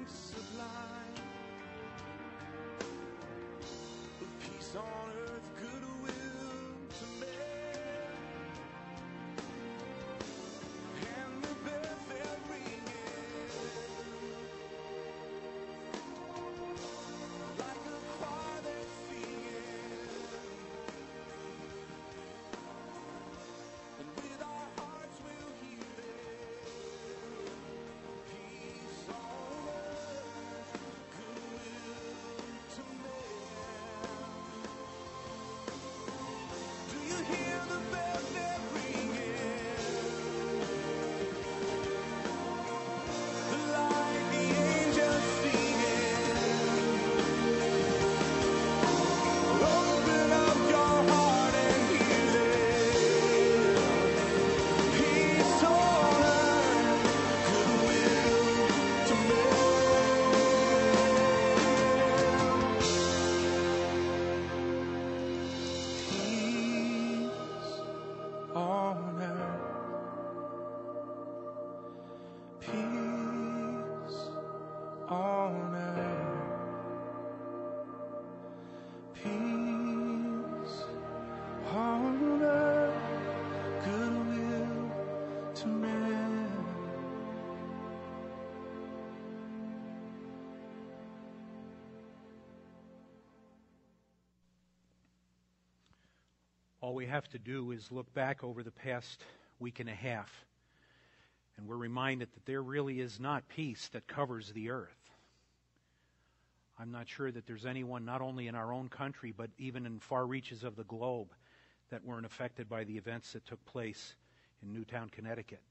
sublime. 0.07 1.17
Of 4.21 4.27
peace 4.39 4.75
on 4.75 5.12
All 96.93 96.97
we 96.97 97.07
have 97.07 97.27
to 97.29 97.39
do 97.39 97.71
is 97.71 97.91
look 97.91 98.13
back 98.13 98.43
over 98.43 98.61
the 98.61 98.69
past 98.69 99.23
week 99.57 99.79
and 99.79 99.89
a 99.89 99.95
half, 99.95 100.45
and 101.57 101.65
we're 101.67 101.75
reminded 101.75 102.31
that 102.31 102.45
there 102.45 102.61
really 102.61 102.99
is 102.99 103.19
not 103.19 103.49
peace 103.49 103.89
that 103.93 104.05
covers 104.05 104.51
the 104.51 104.69
earth. 104.69 105.09
I'm 106.77 106.91
not 106.91 107.09
sure 107.09 107.31
that 107.31 107.47
there's 107.47 107.65
anyone, 107.65 108.05
not 108.05 108.21
only 108.21 108.45
in 108.45 108.53
our 108.53 108.71
own 108.71 108.89
country, 108.89 109.33
but 109.35 109.49
even 109.57 109.87
in 109.87 110.01
far 110.01 110.27
reaches 110.27 110.63
of 110.63 110.75
the 110.75 110.83
globe, 110.83 111.29
that 111.89 112.05
weren't 112.05 112.27
affected 112.27 112.69
by 112.69 112.83
the 112.83 112.97
events 112.97 113.33
that 113.33 113.47
took 113.47 113.65
place 113.65 114.13
in 114.61 114.71
Newtown, 114.71 115.09
Connecticut. 115.09 115.63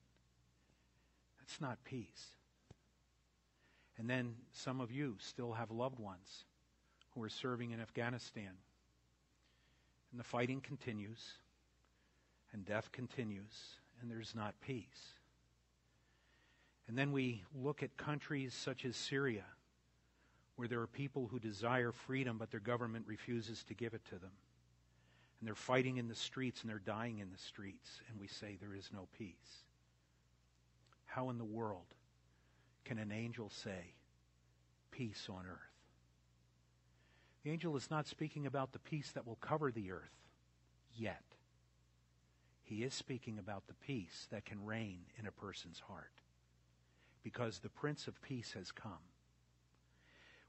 That's 1.39 1.61
not 1.61 1.79
peace. 1.85 2.31
And 3.97 4.11
then 4.11 4.35
some 4.51 4.81
of 4.81 4.91
you 4.91 5.19
still 5.21 5.53
have 5.53 5.71
loved 5.71 6.01
ones 6.01 6.47
who 7.15 7.23
are 7.23 7.29
serving 7.29 7.71
in 7.71 7.81
Afghanistan. 7.81 8.55
And 10.12 10.20
the 10.20 10.25
fighting 10.25 10.61
continues, 10.61 11.33
and 12.53 12.64
death 12.66 12.92
continues, 12.92 13.79
and 14.01 14.11
there's 14.11 14.35
not 14.35 14.55
peace. 14.61 15.14
And 16.87 16.98
then 16.98 17.12
we 17.12 17.42
look 17.55 17.83
at 17.83 17.96
countries 17.96 18.53
such 18.53 18.85
as 18.85 18.94
Syria, 18.94 19.44
where 20.57 20.68
there 20.68 20.81
are 20.81 20.87
people 20.87 21.29
who 21.29 21.38
desire 21.38 21.92
freedom, 21.92 22.37
but 22.37 22.51
their 22.51 22.61
government 22.61 23.07
refuses 23.09 23.64
to 23.64 23.75
give 23.75 23.94
it 23.94 24.05
to 24.05 24.18
them. 24.18 24.33
And 25.40 25.46
they're 25.46 25.55
fighting 25.55 25.96
in 25.96 26.09
the 26.09 26.14
streets 26.14 26.61
and 26.61 26.70
they're 26.70 26.79
dying 26.79 27.20
in 27.20 27.31
the 27.33 27.38
streets, 27.38 28.03
and 28.11 28.20
we 28.20 28.29
say 28.29 28.59
there 28.61 28.75
is 28.75 28.90
no 28.92 29.09
peace. 29.16 29.64
How 31.07 31.31
in 31.31 31.38
the 31.38 31.44
world 31.44 31.94
can 32.85 32.98
an 32.98 33.12
angel 33.12 33.48
say, 33.48 33.94
peace 34.90 35.27
on 35.31 35.46
earth? 35.46 35.72
The 37.42 37.50
angel 37.50 37.76
is 37.76 37.90
not 37.90 38.07
speaking 38.07 38.46
about 38.46 38.72
the 38.72 38.78
peace 38.78 39.11
that 39.12 39.26
will 39.26 39.37
cover 39.37 39.72
the 39.72 39.90
earth 39.90 40.28
yet. 40.94 41.22
He 42.62 42.85
is 42.85 42.94
speaking 42.94 43.38
about 43.38 43.66
the 43.66 43.74
peace 43.74 44.28
that 44.31 44.44
can 44.44 44.64
reign 44.64 45.00
in 45.18 45.26
a 45.26 45.33
person's 45.33 45.81
heart 45.81 46.12
because 47.22 47.59
the 47.59 47.68
Prince 47.68 48.07
of 48.07 48.20
Peace 48.22 48.52
has 48.52 48.70
come. 48.70 48.92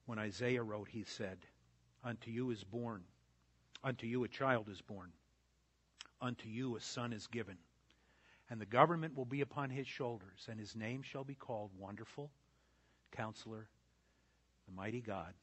When 0.06 0.20
Isaiah 0.20 0.64
wrote, 0.64 0.90
he 0.90 1.04
said, 1.04 1.40
Unto 2.04 2.30
you 2.30 2.52
is 2.52 2.64
born, 2.64 3.04
unto 3.84 4.06
you 4.06 4.24
a 4.24 4.28
child 4.28 4.70
is 4.70 4.82
born, 4.82 5.12
unto 6.22 6.50
you 6.50 6.76
a 6.76 6.82
son 6.82 7.14
is 7.14 7.28
given, 7.28 7.58
and 8.50 8.60
the 8.60 8.66
government 8.66 9.16
will 9.16 9.26
be 9.26 9.42
upon 9.42 9.70
his 9.70 9.88
shoulders, 9.88 10.48
and 10.50 10.60
his 10.60 10.76
name 10.76 11.02
shall 11.02 11.24
be 11.24 11.36
called 11.36 11.72
Wonderful, 11.78 12.32
Counselor, 13.12 13.70
the 14.66 14.74
Mighty 14.74 15.02
God, 15.02 15.34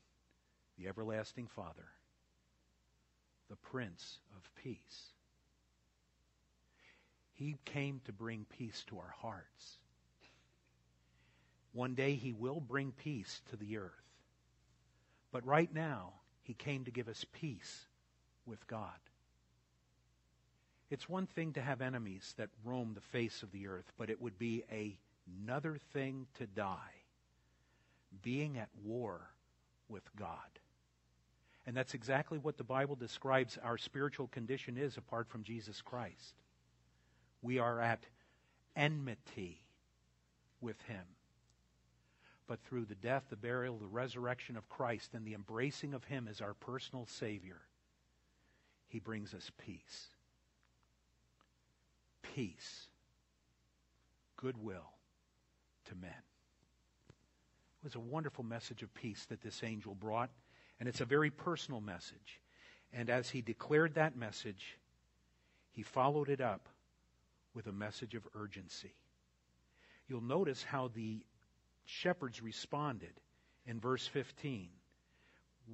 the 0.80 0.88
Everlasting 0.88 1.46
Father, 1.46 1.88
the 3.50 3.56
Prince 3.56 4.18
of 4.36 4.50
Peace. 4.62 5.12
He 7.34 7.58
came 7.64 8.00
to 8.06 8.12
bring 8.12 8.46
peace 8.56 8.84
to 8.88 8.98
our 8.98 9.14
hearts. 9.20 9.78
One 11.72 11.94
day 11.94 12.14
he 12.14 12.32
will 12.32 12.60
bring 12.60 12.92
peace 12.92 13.42
to 13.50 13.56
the 13.56 13.76
earth. 13.76 13.90
But 15.32 15.46
right 15.46 15.72
now, 15.72 16.14
he 16.42 16.54
came 16.54 16.84
to 16.84 16.90
give 16.90 17.08
us 17.08 17.24
peace 17.32 17.86
with 18.46 18.66
God. 18.66 18.88
It's 20.90 21.08
one 21.08 21.26
thing 21.26 21.52
to 21.52 21.60
have 21.60 21.80
enemies 21.80 22.34
that 22.36 22.48
roam 22.64 22.94
the 22.94 23.00
face 23.00 23.42
of 23.42 23.52
the 23.52 23.68
earth, 23.68 23.92
but 23.96 24.10
it 24.10 24.20
would 24.20 24.38
be 24.38 24.64
another 25.26 25.78
thing 25.92 26.26
to 26.38 26.46
die 26.46 26.74
being 28.22 28.58
at 28.58 28.70
war 28.82 29.30
with 29.88 30.04
God. 30.16 30.28
And 31.66 31.76
that's 31.76 31.94
exactly 31.94 32.38
what 32.38 32.56
the 32.56 32.64
Bible 32.64 32.96
describes 32.96 33.58
our 33.62 33.78
spiritual 33.78 34.28
condition 34.28 34.76
is 34.76 34.96
apart 34.96 35.28
from 35.28 35.42
Jesus 35.42 35.82
Christ. 35.82 36.34
We 37.42 37.58
are 37.58 37.80
at 37.80 38.04
enmity 38.76 39.62
with 40.60 40.80
Him 40.82 41.04
but 42.50 42.58
through 42.64 42.84
the 42.84 42.96
death, 42.96 43.22
the 43.30 43.36
burial, 43.36 43.78
the 43.78 43.86
resurrection 43.86 44.56
of 44.56 44.68
Christ, 44.68 45.14
and 45.14 45.24
the 45.24 45.34
embracing 45.34 45.94
of 45.94 46.02
Him 46.02 46.26
as 46.28 46.40
our 46.40 46.52
personal 46.52 47.06
Savior, 47.06 47.60
He 48.88 48.98
brings 48.98 49.34
us 49.34 49.52
peace. 49.64 50.08
Peace, 52.34 52.88
goodwill 54.36 54.90
to 55.84 55.94
men. 55.94 56.10
It 57.10 57.84
was 57.84 57.94
a 57.94 58.00
wonderful 58.00 58.42
message 58.42 58.82
of 58.82 58.92
peace 58.94 59.26
that 59.26 59.42
this 59.42 59.62
angel 59.62 59.94
brought, 59.94 60.30
and 60.80 60.88
it's 60.88 61.02
a 61.02 61.06
very 61.06 61.30
personal 61.30 61.80
message. 61.80 62.40
And 62.92 63.10
as 63.10 63.28
he 63.30 63.42
declared 63.42 63.94
that 63.94 64.16
message, 64.16 64.78
he 65.70 65.82
followed 65.82 66.30
it 66.30 66.40
up 66.40 66.68
with 67.54 67.66
a 67.66 67.72
message 67.72 68.14
of 68.14 68.26
urgency. 68.34 68.94
You'll 70.08 70.22
notice 70.22 70.64
how 70.64 70.88
the 70.88 71.24
shepherds 71.84 72.42
responded 72.42 73.12
in 73.66 73.78
verse 73.78 74.06
15. 74.06 74.70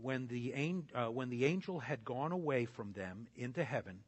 When 0.03 0.27
the, 0.27 0.53
uh, 0.95 1.07
when 1.07 1.31
the 1.31 1.47
angel 1.47 1.81
had 1.81 2.05
gone 2.05 2.33
away 2.33 2.67
from 2.67 2.93
them 2.93 3.29
into 3.35 3.65
heaven, 3.65 4.01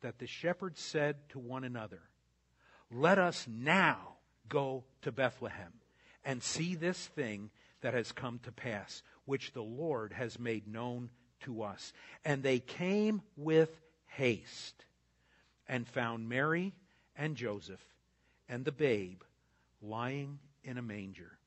that 0.00 0.18
the 0.18 0.26
shepherds 0.26 0.80
said 0.80 1.28
to 1.28 1.38
one 1.38 1.62
another, 1.62 2.00
Let 2.90 3.18
us 3.18 3.46
now 3.48 4.16
go 4.48 4.82
to 5.02 5.12
Bethlehem 5.12 5.74
and 6.24 6.42
see 6.42 6.74
this 6.74 7.06
thing 7.08 7.50
that 7.82 7.94
has 7.94 8.12
come 8.12 8.40
to 8.44 8.52
pass, 8.52 9.02
which 9.24 9.52
the 9.52 9.62
Lord 9.62 10.12
has 10.12 10.38
made 10.38 10.66
known 10.66 11.10
to 11.40 11.62
us. 11.62 11.92
And 12.24 12.42
they 12.42 12.58
came 12.58 13.22
with 13.36 13.70
haste 14.06 14.84
and 15.68 15.86
found 15.86 16.28
Mary 16.28 16.72
and 17.16 17.36
Joseph 17.36 17.84
and 18.48 18.64
the 18.64 18.72
babe 18.72 19.22
lying 19.80 20.38
in 20.64 20.78
a 20.78 20.82
manger. 20.82 21.38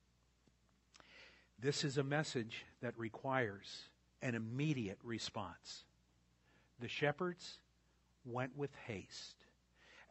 This 1.60 1.84
is 1.84 1.98
a 1.98 2.04
message 2.04 2.66
that 2.82 2.98
requires 2.98 3.84
an 4.22 4.36
immediate 4.36 5.00
response. 5.04 5.84
The 6.80 6.88
shepherds 6.88 7.60
went 8.26 8.58
with 8.58 8.72
haste. 8.88 9.36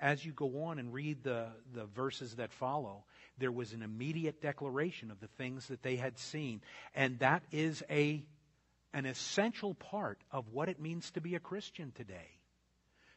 As 0.01 0.25
you 0.25 0.33
go 0.33 0.65
on 0.65 0.79
and 0.79 0.93
read 0.93 1.23
the, 1.23 1.49
the 1.73 1.85
verses 1.85 2.37
that 2.37 2.53
follow, 2.53 3.05
there 3.39 3.53
was 3.53 3.73
an 3.73 3.83
immediate 3.83 4.41
declaration 4.41 5.11
of 5.11 5.21
the 5.21 5.29
things 5.29 5.67
that 5.67 5.83
they 5.83 5.97
had 5.97 6.19
seen. 6.19 6.61
And 6.95 7.19
that 7.19 7.43
is 7.51 7.83
a, 7.91 8.23
an 8.93 9.07
essential 9.07 9.75
part 9.75 10.19
of 10.31 10.53
what 10.53 10.69
it 10.69 10.81
means 10.81 11.11
to 11.13 11.21
be 11.21 11.35
a 11.35 11.41
Christian 11.41 11.93
today. 11.95 12.39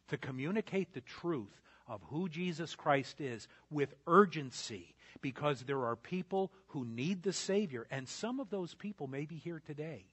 To 0.09 0.17
communicate 0.17 0.93
the 0.93 1.01
truth 1.01 1.61
of 1.87 2.01
who 2.09 2.29
Jesus 2.29 2.75
Christ 2.75 3.21
is 3.21 3.47
with 3.69 3.93
urgency 4.07 4.95
because 5.21 5.61
there 5.61 5.85
are 5.85 5.95
people 5.95 6.51
who 6.67 6.85
need 6.85 7.23
the 7.23 7.33
Savior, 7.33 7.87
and 7.89 8.07
some 8.07 8.39
of 8.39 8.49
those 8.49 8.73
people 8.73 9.07
may 9.07 9.25
be 9.25 9.35
here 9.35 9.61
today. 9.65 10.05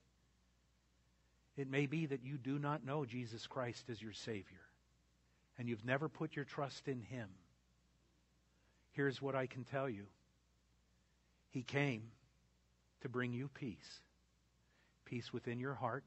It 1.57 1.71
may 1.71 1.87
be 1.87 2.07
that 2.07 2.25
you 2.25 2.37
do 2.37 2.59
not 2.59 2.85
know 2.85 3.05
Jesus 3.05 3.47
Christ 3.47 3.85
as 3.91 4.03
your 4.03 4.13
Savior, 4.13 4.63
and 5.59 5.69
you've 5.69 5.85
never 5.85 6.09
put 6.09 6.35
your 6.35 6.45
trust 6.45 6.89
in 6.89 7.01
Him. 7.01 7.29
Here's 8.95 9.21
what 9.21 9.35
I 9.35 9.47
can 9.47 9.65
tell 9.65 9.89
you 9.89 10.07
He 11.51 11.63
came 11.63 12.11
to 13.03 13.09
bring 13.09 13.33
you 13.33 13.49
peace 13.49 14.01
peace 15.05 15.33
within 15.33 15.61
your 15.61 15.75
heart, 15.75 16.03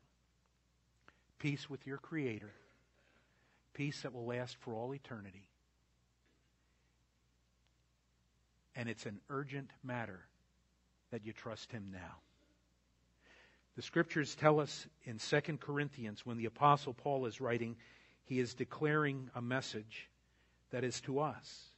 peace 1.38 1.70
with 1.70 1.86
your 1.86 1.98
Creator, 1.98 2.52
peace 3.74 4.02
that 4.02 4.14
will 4.14 4.26
last 4.26 4.58
for 4.60 4.74
all 4.74 4.94
eternity. 4.94 5.48
And 8.76 8.90
it's 8.90 9.06
an 9.06 9.20
urgent 9.30 9.70
matter 9.84 10.20
that 11.12 11.26
you 11.26 11.34
trust 11.34 11.72
Him 11.72 11.90
now. 11.92 12.18
The 13.76 13.82
scriptures 13.84 14.34
tell 14.34 14.60
us 14.60 14.88
in 15.04 15.20
2 15.20 15.58
Corinthians, 15.58 16.26
when 16.26 16.38
the 16.38 16.46
Apostle 16.46 16.94
Paul 16.94 17.28
is 17.28 17.40
writing, 17.40 17.76
he 18.24 18.40
is 18.40 18.56
declaring 18.56 19.30
a 19.36 19.42
message 19.42 20.10
that 20.72 20.84
is 20.84 21.00
to 21.02 21.20
us. 21.20 21.70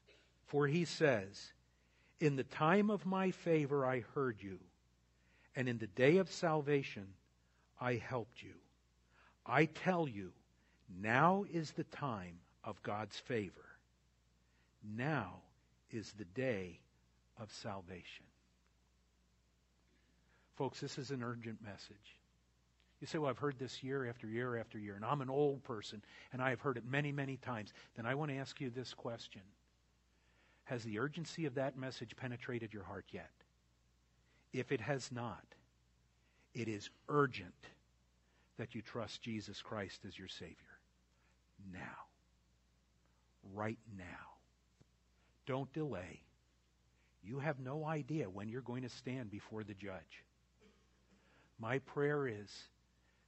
For 0.49 0.65
he 0.65 0.83
says, 0.83 1.53
In 2.19 2.35
the 2.35 2.43
time 2.43 2.89
of 2.89 3.05
my 3.05 3.29
favor 3.29 3.85
I 3.85 4.01
heard 4.15 4.41
you, 4.41 4.59
and 5.55 5.69
in 5.69 5.77
the 5.77 5.87
day 5.87 6.17
of 6.17 6.31
salvation 6.31 7.05
I 7.79 7.95
helped 7.95 8.41
you. 8.41 8.55
I 9.45 9.65
tell 9.65 10.07
you, 10.07 10.31
now 11.01 11.45
is 11.51 11.71
the 11.71 11.83
time 11.85 12.39
of 12.63 12.81
God's 12.81 13.17
favor. 13.17 13.65
Now 14.83 15.35
is 15.91 16.13
the 16.17 16.25
day 16.25 16.79
of 17.39 17.51
salvation. 17.51 18.25
Folks, 20.55 20.79
this 20.79 20.97
is 20.97 21.11
an 21.11 21.21
urgent 21.21 21.59
message. 21.63 22.17
You 23.01 23.07
say, 23.07 23.19
well, 23.19 23.29
I've 23.29 23.37
heard 23.37 23.59
this 23.59 23.83
year 23.83 24.09
after 24.09 24.27
year 24.27 24.57
after 24.57 24.79
year, 24.79 24.95
and 24.95 25.05
I'm 25.05 25.21
an 25.21 25.29
old 25.29 25.63
person, 25.63 26.01
and 26.33 26.41
I 26.41 26.49
have 26.49 26.59
heard 26.59 26.77
it 26.77 26.85
many, 26.85 27.11
many 27.11 27.37
times. 27.37 27.71
Then 27.95 28.07
I 28.07 28.15
want 28.15 28.31
to 28.31 28.37
ask 28.37 28.59
you 28.59 28.71
this 28.71 28.95
question 28.95 29.41
Has 30.69 30.83
the 30.83 30.99
urgency 30.99 31.47
of 31.47 31.55
that 31.55 31.79
message 31.79 32.15
penetrated 32.15 32.71
your 32.71 32.83
heart 32.83 33.05
yet? 33.11 33.31
If 34.53 34.71
it 34.71 34.79
has 34.79 35.11
not, 35.11 35.43
it 36.53 36.67
is 36.67 36.91
urgent 37.07 37.55
that 38.57 38.75
you 38.75 38.83
trust 38.83 39.23
Jesus 39.23 39.63
Christ 39.63 40.01
as 40.07 40.19
your 40.19 40.27
Savior. 40.27 40.55
now. 41.73 41.79
Right 43.55 43.79
now. 43.97 44.03
Don't 45.47 45.73
delay. 45.73 46.21
You 47.23 47.39
have 47.39 47.59
no 47.59 47.83
idea 47.85 48.29
when 48.29 48.47
you're 48.47 48.61
going 48.61 48.83
to 48.83 48.89
stand 48.89 49.31
before 49.31 49.63
the 49.63 49.73
judge. 49.73 50.23
My 51.57 51.79
prayer 51.79 52.27
is 52.27 52.69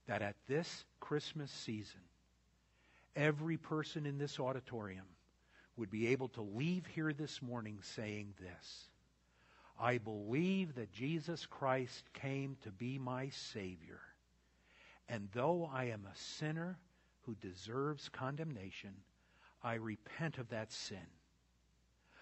that 0.05 0.21
at 0.21 0.35
this 0.47 0.85
Christmas 0.99 1.49
season, 1.49 2.01
every 3.15 3.57
person 3.57 4.05
in 4.05 4.19
this 4.19 4.39
auditorium 4.39 5.07
would 5.81 5.89
be 5.89 6.09
able 6.09 6.27
to 6.27 6.43
leave 6.43 6.85
here 6.85 7.11
this 7.11 7.41
morning 7.41 7.79
saying 7.81 8.35
this 8.39 8.87
I 9.79 9.97
believe 9.97 10.75
that 10.75 10.93
Jesus 10.93 11.47
Christ 11.47 12.03
came 12.13 12.55
to 12.61 12.69
be 12.69 12.99
my 12.99 13.29
Savior. 13.29 13.99
And 15.09 15.27
though 15.33 15.67
I 15.73 15.85
am 15.85 16.05
a 16.05 16.15
sinner 16.15 16.77
who 17.21 17.33
deserves 17.33 18.09
condemnation, 18.09 18.91
I 19.63 19.73
repent 19.73 20.37
of 20.37 20.49
that 20.49 20.71
sin. 20.71 21.07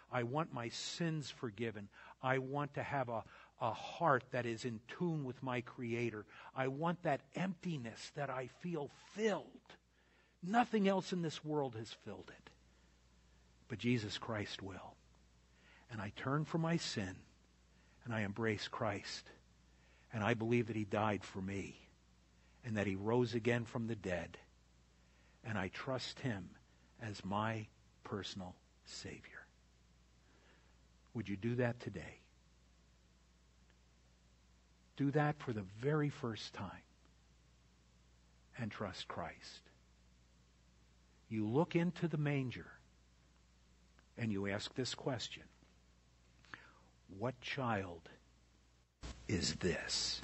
I 0.09 0.23
want 0.23 0.53
my 0.53 0.69
sins 0.69 1.29
forgiven. 1.29 1.89
I 2.23 2.37
want 2.37 2.73
to 2.75 2.83
have 2.83 3.09
a, 3.09 3.25
a 3.59 3.73
heart 3.73 4.23
that 4.31 4.45
is 4.45 4.63
in 4.63 4.79
tune 4.87 5.25
with 5.25 5.43
my 5.43 5.59
Creator. 5.59 6.25
I 6.55 6.69
want 6.69 7.03
that 7.03 7.23
emptiness 7.35 8.13
that 8.15 8.29
I 8.29 8.47
feel 8.61 8.89
filled. 9.15 9.43
Nothing 10.41 10.87
else 10.87 11.11
in 11.11 11.23
this 11.23 11.43
world 11.43 11.75
has 11.75 11.91
filled 12.05 12.31
it. 12.37 12.48
But 13.69 13.77
Jesus 13.77 14.17
Christ 14.17 14.61
will. 14.61 14.95
And 15.91 16.01
I 16.01 16.11
turn 16.15 16.43
from 16.43 16.61
my 16.61 16.77
sin 16.77 17.15
and 18.03 18.13
I 18.13 18.21
embrace 18.21 18.67
Christ. 18.67 19.29
And 20.11 20.23
I 20.23 20.33
believe 20.33 20.67
that 20.67 20.75
He 20.75 20.85
died 20.85 21.23
for 21.23 21.39
me 21.39 21.75
and 22.65 22.75
that 22.75 22.87
He 22.87 22.95
rose 22.95 23.35
again 23.35 23.63
from 23.63 23.87
the 23.87 23.95
dead. 23.95 24.37
And 25.45 25.57
I 25.57 25.69
trust 25.69 26.19
Him 26.19 26.49
as 27.01 27.23
my 27.23 27.67
personal 28.03 28.55
Savior. 28.85 29.45
Would 31.13 31.29
you 31.29 31.37
do 31.37 31.55
that 31.55 31.79
today? 31.79 32.21
Do 34.97 35.11
that 35.11 35.37
for 35.39 35.53
the 35.53 35.63
very 35.79 36.09
first 36.09 36.53
time 36.53 36.83
and 38.57 38.69
trust 38.69 39.07
Christ. 39.07 39.61
You 41.29 41.47
look 41.47 41.75
into 41.75 42.07
the 42.07 42.17
manger 42.17 42.65
and 44.19 44.31
you 44.31 44.47
ask 44.47 44.73
this 44.75 44.93
question 44.93 45.43
What 47.17 47.39
child 47.41 48.09
is 49.27 49.55
this? 49.55 50.21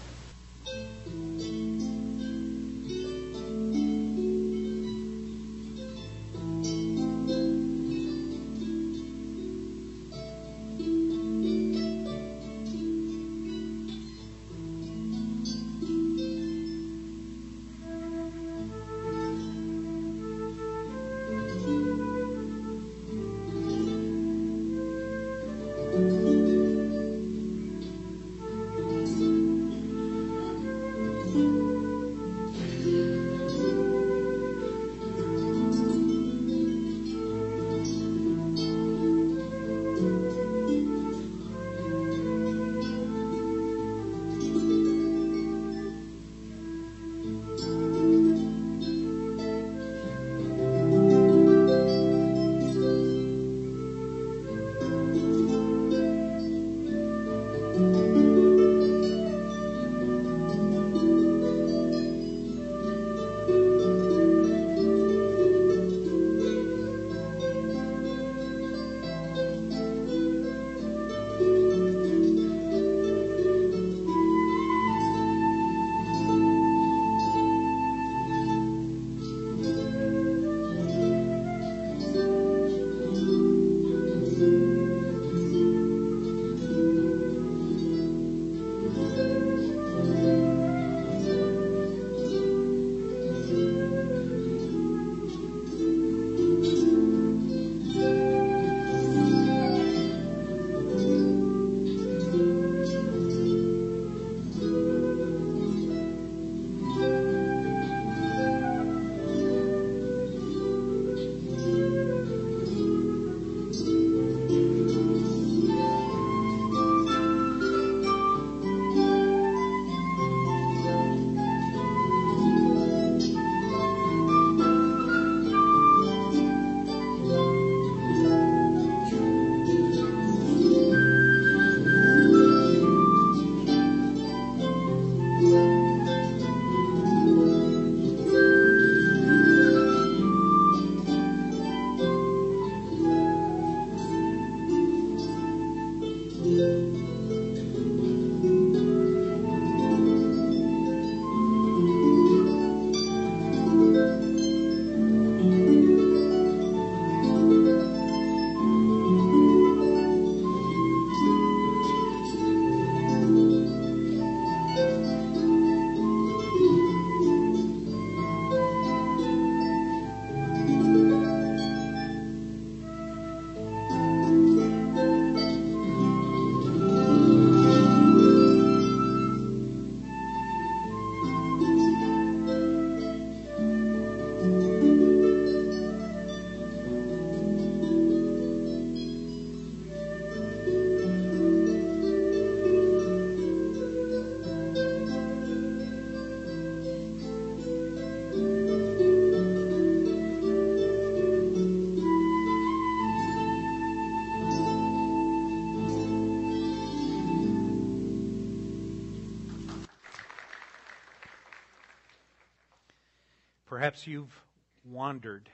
Perhaps 213.86 214.08
you've 214.08 214.42
wandered 214.84 215.48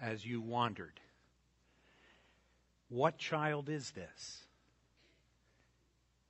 as 0.00 0.24
you 0.24 0.40
wandered. 0.40 0.98
What 2.88 3.18
child 3.18 3.68
is 3.68 3.90
this? 3.90 4.46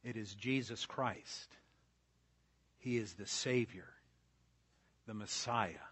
It 0.02 0.16
is 0.16 0.34
Jesus 0.34 0.84
Christ. 0.84 1.48
He 2.78 2.96
is 2.96 3.12
the 3.12 3.28
Savior, 3.28 3.86
the 5.06 5.14
Messiah, 5.14 5.86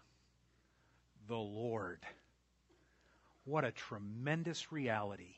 the 1.29 1.37
Lord. 1.37 1.99
What 3.45 3.63
a 3.63 3.71
tremendous 3.71 4.69
reality 4.73 5.35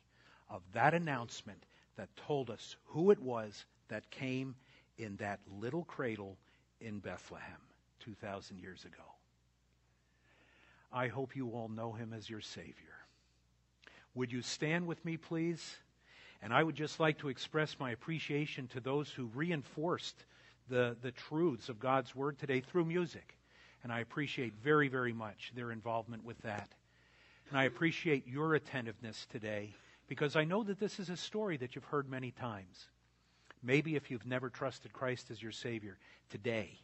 of 0.49 0.63
that 0.73 0.95
announcement 0.95 1.67
that 1.97 2.09
told 2.25 2.49
us 2.49 2.77
who 2.85 3.11
it 3.11 3.19
was 3.19 3.63
that 3.89 4.09
came 4.09 4.55
in 4.97 5.17
that 5.17 5.41
little 5.61 5.83
cradle 5.83 6.39
in 6.81 6.97
Bethlehem 6.97 7.61
2,000 7.99 8.57
years 8.57 8.85
ago. 8.85 9.12
I 10.93 11.07
hope 11.07 11.35
you 11.35 11.49
all 11.49 11.69
know 11.69 11.93
him 11.93 12.13
as 12.13 12.29
your 12.29 12.41
Savior. 12.41 12.73
Would 14.13 14.31
you 14.31 14.43
stand 14.43 14.85
with 14.85 15.03
me, 15.03 15.17
please? 15.17 15.77
And 16.41 16.53
I 16.53 16.61
would 16.61 16.75
just 16.75 16.99
like 16.99 17.17
to 17.19 17.29
express 17.29 17.77
my 17.79 17.91
appreciation 17.91 18.67
to 18.67 18.79
those 18.79 19.09
who 19.09 19.31
reinforced 19.33 20.25
the, 20.69 20.95
the 21.01 21.11
truths 21.11 21.67
of 21.67 21.79
God's 21.79 22.15
Word 22.15 22.37
today 22.37 22.59
through 22.59 22.85
music. 22.85 23.35
And 23.83 23.91
I 23.91 24.01
appreciate 24.01 24.53
very, 24.63 24.87
very 24.87 25.13
much 25.13 25.51
their 25.55 25.71
involvement 25.71 26.23
with 26.23 26.37
that. 26.43 26.69
And 27.49 27.57
I 27.57 27.63
appreciate 27.63 28.27
your 28.27 28.55
attentiveness 28.55 29.25
today 29.31 29.73
because 30.07 30.35
I 30.35 30.43
know 30.43 30.63
that 30.63 30.79
this 30.79 30.99
is 30.99 31.09
a 31.09 31.17
story 31.17 31.57
that 31.57 31.75
you've 31.75 31.83
heard 31.85 32.09
many 32.09 32.31
times. 32.31 32.87
Maybe 33.63 33.95
if 33.95 34.11
you've 34.11 34.25
never 34.25 34.49
trusted 34.49 34.93
Christ 34.93 35.31
as 35.31 35.41
your 35.41 35.51
Savior, 35.51 35.97
today 36.29 36.77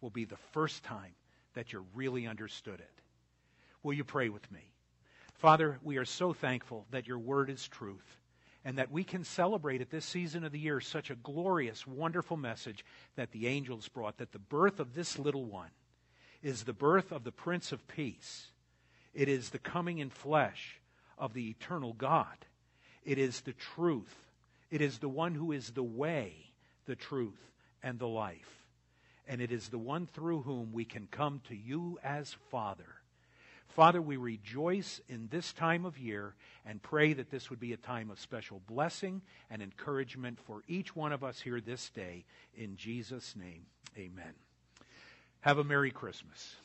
will 0.00 0.10
be 0.10 0.24
the 0.24 0.36
first 0.52 0.82
time 0.82 1.12
that 1.54 1.72
you 1.72 1.84
really 1.94 2.26
understood 2.26 2.80
it. 2.80 2.99
Will 3.82 3.94
you 3.94 4.04
pray 4.04 4.28
with 4.28 4.50
me? 4.52 4.72
Father, 5.34 5.78
we 5.82 5.96
are 5.96 6.04
so 6.04 6.32
thankful 6.32 6.86
that 6.90 7.06
your 7.06 7.18
word 7.18 7.48
is 7.48 7.66
truth 7.66 8.18
and 8.62 8.76
that 8.76 8.92
we 8.92 9.04
can 9.04 9.24
celebrate 9.24 9.80
at 9.80 9.90
this 9.90 10.04
season 10.04 10.44
of 10.44 10.52
the 10.52 10.58
year 10.58 10.80
such 10.80 11.08
a 11.08 11.14
glorious, 11.14 11.86
wonderful 11.86 12.36
message 12.36 12.84
that 13.16 13.32
the 13.32 13.46
angels 13.46 13.88
brought 13.88 14.18
that 14.18 14.32
the 14.32 14.38
birth 14.38 14.80
of 14.80 14.94
this 14.94 15.18
little 15.18 15.46
one 15.46 15.70
is 16.42 16.64
the 16.64 16.74
birth 16.74 17.10
of 17.10 17.24
the 17.24 17.32
Prince 17.32 17.72
of 17.72 17.86
Peace. 17.88 18.48
It 19.14 19.28
is 19.28 19.48
the 19.48 19.58
coming 19.58 19.98
in 19.98 20.10
flesh 20.10 20.78
of 21.16 21.32
the 21.32 21.48
eternal 21.48 21.94
God. 21.94 22.44
It 23.02 23.16
is 23.16 23.40
the 23.40 23.54
truth. 23.54 24.14
It 24.70 24.82
is 24.82 24.98
the 24.98 25.08
one 25.08 25.34
who 25.34 25.52
is 25.52 25.70
the 25.70 25.82
way, 25.82 26.52
the 26.84 26.96
truth, 26.96 27.50
and 27.82 27.98
the 27.98 28.08
life. 28.08 28.66
And 29.26 29.40
it 29.40 29.52
is 29.52 29.68
the 29.68 29.78
one 29.78 30.06
through 30.06 30.42
whom 30.42 30.72
we 30.72 30.84
can 30.84 31.08
come 31.10 31.40
to 31.48 31.56
you 31.56 31.98
as 32.04 32.36
Father 32.50 32.99
Father, 33.74 34.02
we 34.02 34.16
rejoice 34.16 35.00
in 35.08 35.28
this 35.30 35.52
time 35.52 35.84
of 35.84 35.96
year 35.98 36.34
and 36.66 36.82
pray 36.82 37.12
that 37.12 37.30
this 37.30 37.50
would 37.50 37.60
be 37.60 37.72
a 37.72 37.76
time 37.76 38.10
of 38.10 38.18
special 38.18 38.60
blessing 38.66 39.22
and 39.48 39.62
encouragement 39.62 40.38
for 40.44 40.62
each 40.66 40.94
one 40.96 41.12
of 41.12 41.22
us 41.22 41.40
here 41.40 41.60
this 41.60 41.88
day. 41.90 42.24
In 42.54 42.76
Jesus' 42.76 43.36
name, 43.36 43.66
amen. 43.96 44.34
Have 45.40 45.58
a 45.58 45.64
Merry 45.64 45.90
Christmas. 45.90 46.56